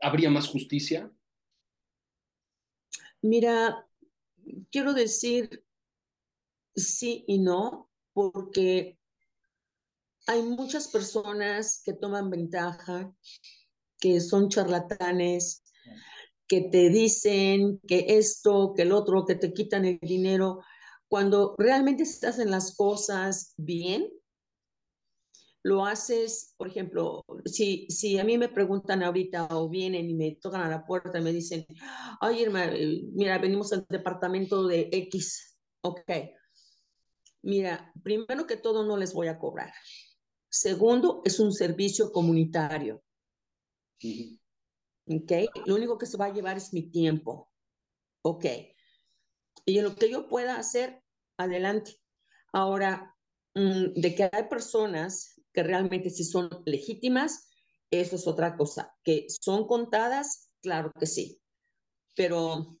habría 0.00 0.30
más 0.30 0.46
justicia? 0.48 1.10
Mira, 3.22 3.86
quiero 4.70 4.92
decir 4.94 5.64
sí 6.74 7.24
y 7.26 7.38
no, 7.38 7.90
porque 8.12 8.98
hay 10.26 10.42
muchas 10.42 10.88
personas 10.88 11.82
que 11.84 11.92
toman 11.92 12.30
ventaja, 12.30 13.12
que 13.98 14.20
son 14.20 14.48
charlatanes, 14.48 15.62
que 16.48 16.62
te 16.62 16.90
dicen 16.90 17.80
que 17.86 18.06
esto, 18.18 18.72
que 18.76 18.82
el 18.82 18.92
otro, 18.92 19.24
que 19.24 19.34
te 19.34 19.52
quitan 19.52 19.84
el 19.84 19.98
dinero. 20.00 20.60
Cuando 21.08 21.54
realmente 21.58 22.02
estás 22.02 22.38
en 22.38 22.50
las 22.50 22.76
cosas 22.76 23.54
bien, 23.56 24.08
lo 25.62 25.84
haces, 25.84 26.54
por 26.56 26.68
ejemplo, 26.68 27.24
si, 27.44 27.86
si 27.90 28.20
a 28.20 28.24
mí 28.24 28.38
me 28.38 28.48
preguntan 28.48 29.02
ahorita 29.02 29.48
o 29.50 29.68
vienen 29.68 30.08
y 30.08 30.14
me 30.14 30.36
tocan 30.36 30.62
a 30.62 30.68
la 30.68 30.86
puerta 30.86 31.18
y 31.18 31.22
me 31.22 31.32
dicen, 31.32 31.66
ay, 32.20 32.44
hermano, 32.44 32.72
mira, 33.14 33.38
venimos 33.38 33.72
al 33.72 33.84
departamento 33.88 34.68
de 34.68 34.88
X, 34.92 35.58
ok. 35.80 36.12
Mira, 37.42 37.92
primero 38.04 38.46
que 38.46 38.56
todo 38.56 38.84
no 38.84 38.96
les 38.96 39.12
voy 39.12 39.26
a 39.26 39.38
cobrar. 39.38 39.72
Segundo, 40.48 41.22
es 41.24 41.40
un 41.40 41.52
servicio 41.52 42.12
comunitario. 42.12 43.02
¿Ok? 45.08 45.32
Lo 45.66 45.74
único 45.76 45.98
que 45.98 46.06
se 46.06 46.16
va 46.16 46.26
a 46.26 46.32
llevar 46.32 46.56
es 46.56 46.72
mi 46.72 46.90
tiempo. 46.90 47.50
¿Ok? 48.22 48.44
Y 49.64 49.78
en 49.78 49.84
lo 49.84 49.94
que 49.94 50.10
yo 50.10 50.28
pueda 50.28 50.56
hacer, 50.56 51.02
adelante. 51.36 52.00
Ahora, 52.52 53.14
mm, 53.54 54.00
de 54.00 54.14
que 54.14 54.28
hay 54.30 54.48
personas 54.48 55.40
que 55.52 55.62
realmente 55.62 56.10
sí 56.10 56.24
son 56.24 56.50
legítimas, 56.64 57.50
eso 57.90 58.16
es 58.16 58.26
otra 58.26 58.56
cosa. 58.56 58.94
Que 59.02 59.26
son 59.28 59.66
contadas, 59.66 60.50
claro 60.60 60.92
que 60.98 61.06
sí. 61.06 61.40
Pero 62.14 62.78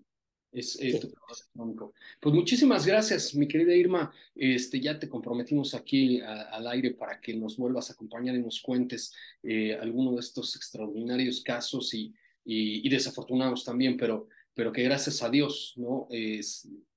es 0.51 0.79
eh, 0.81 0.99
tu 0.99 1.07
electrónico. 1.07 1.93
Pues 2.19 2.35
muchísimas 2.35 2.85
gracias, 2.85 3.35
mi 3.35 3.47
querida 3.47 3.75
Irma. 3.75 4.11
Este, 4.35 4.79
ya 4.79 4.99
te 4.99 5.09
comprometimos 5.09 5.73
aquí 5.73 6.21
al 6.21 6.67
aire 6.67 6.91
para 6.91 7.19
que 7.19 7.33
nos 7.35 7.57
vuelvas 7.57 7.89
a 7.89 7.93
acompañar 7.93 8.35
y 8.35 8.41
nos 8.41 8.61
cuentes 8.61 9.13
eh, 9.43 9.75
alguno 9.75 10.13
de 10.13 10.19
estos 10.19 10.55
extraordinarios 10.55 11.41
casos 11.41 11.93
y, 11.93 12.13
y, 12.45 12.89
desafortunados 12.89 13.63
también, 13.63 13.95
pero, 13.95 14.27
pero 14.53 14.71
que 14.71 14.83
gracias 14.83 15.21
a 15.21 15.29
Dios 15.29 15.73
¿no? 15.77 16.07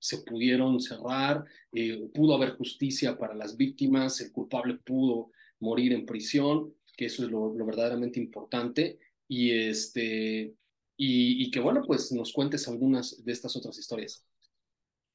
se 0.03 0.19
pudieron 0.19 0.81
cerrar, 0.81 1.45
eh, 1.73 2.09
pudo 2.13 2.35
haber 2.35 2.51
justicia 2.51 3.17
para 3.17 3.35
las 3.35 3.57
víctimas, 3.57 4.21
el 4.21 4.33
culpable 4.33 4.79
pudo 4.85 5.31
morir 5.61 5.93
en 5.93 6.07
prisión, 6.07 6.75
que 6.97 7.07
eso 7.07 7.25
es 7.25 7.31
lo, 7.31 7.55
lo 7.55 7.67
verdaderamente 7.67 8.19
importante. 8.19 8.99
Y 9.29 9.51
este, 9.53 10.55
y, 10.97 11.51
que 11.51 11.61
bueno, 11.61 11.83
pues 11.87 12.13
nos 12.13 12.33
cuentes 12.33 12.69
algunas 12.69 13.25
de 13.25 13.33
estas 13.33 13.57
otras 13.57 13.79
historias. 13.79 14.25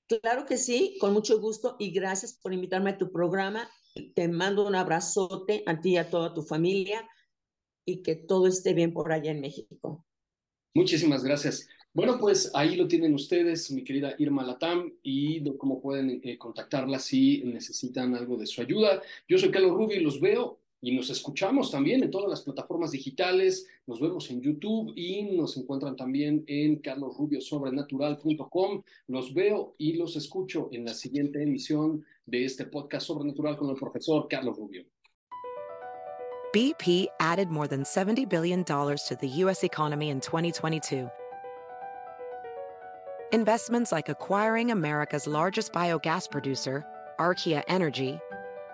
Claro 0.07 0.45
que 0.45 0.57
sí, 0.57 0.97
con 0.99 1.13
mucho 1.13 1.39
gusto 1.39 1.75
y 1.79 1.91
gracias 1.91 2.33
por 2.33 2.53
invitarme 2.53 2.91
a 2.91 2.97
tu 2.97 3.11
programa. 3.11 3.69
Te 4.15 4.27
mando 4.27 4.65
un 4.65 4.75
abrazote 4.75 5.63
a 5.65 5.81
ti 5.81 5.91
y 5.91 5.97
a 5.97 6.09
toda 6.09 6.33
tu 6.33 6.43
familia 6.43 7.07
y 7.85 8.01
que 8.03 8.15
todo 8.15 8.47
esté 8.47 8.73
bien 8.73 8.93
por 8.93 9.11
allá 9.11 9.31
en 9.31 9.41
México. 9.41 10.05
Muchísimas 10.73 11.23
gracias. 11.23 11.67
Bueno, 11.93 12.19
pues 12.19 12.51
ahí 12.53 12.75
lo 12.75 12.87
tienen 12.87 13.15
ustedes, 13.15 13.71
mi 13.71 13.83
querida 13.83 14.13
Irma 14.19 14.43
Latam, 14.43 14.93
y 15.01 15.43
cómo 15.57 15.81
pueden 15.81 16.21
eh, 16.23 16.37
contactarla 16.37 16.99
si 16.99 17.41
necesitan 17.43 18.13
algo 18.13 18.37
de 18.37 18.45
su 18.45 18.61
ayuda. 18.61 19.01
Yo 19.27 19.39
soy 19.39 19.49
Carlos 19.49 19.71
Rubio 19.71 19.97
y 19.97 20.03
los 20.03 20.21
veo 20.21 20.59
y 20.81 20.95
nos 20.95 21.09
escuchamos 21.09 21.71
también 21.71 22.03
en 22.03 22.11
todas 22.11 22.29
las 22.29 22.43
plataformas 22.43 22.91
digitales. 22.91 23.65
Nos 23.87 23.99
vemos 23.99 24.29
en 24.29 24.41
YouTube 24.41 24.93
y 24.95 25.23
nos 25.35 25.57
encuentran 25.57 25.95
también 25.95 26.43
en 26.47 26.75
carlosrubiosobrenatural.com. 26.77 28.83
Los 29.07 29.33
veo 29.33 29.73
y 29.77 29.93
los 29.93 30.15
escucho 30.15 30.69
en 30.71 30.85
la 30.85 30.93
siguiente 30.93 31.41
emisión 31.41 32.05
de 32.25 32.45
este 32.45 32.65
podcast 32.65 33.07
Sobrenatural 33.07 33.57
con 33.57 33.69
el 33.69 33.75
profesor 33.75 34.27
Carlos 34.29 34.55
Rubio. 34.57 34.85
BP 36.53 37.07
added 37.19 37.49
more 37.49 37.67
than 37.67 37.83
$70 37.83 38.29
billion 38.29 38.63
to 38.63 39.17
the 39.19 39.27
U.S. 39.43 39.63
economy 39.63 40.09
in 40.09 40.21
2022. 40.21 41.09
Investments 43.33 43.91
like 43.91 44.07
acquiring 44.07 44.71
America's 44.71 45.27
largest 45.27 45.73
biogas 45.73 46.31
producer, 46.31 46.85
Archaea 47.19 47.61
Energy, 47.67 48.17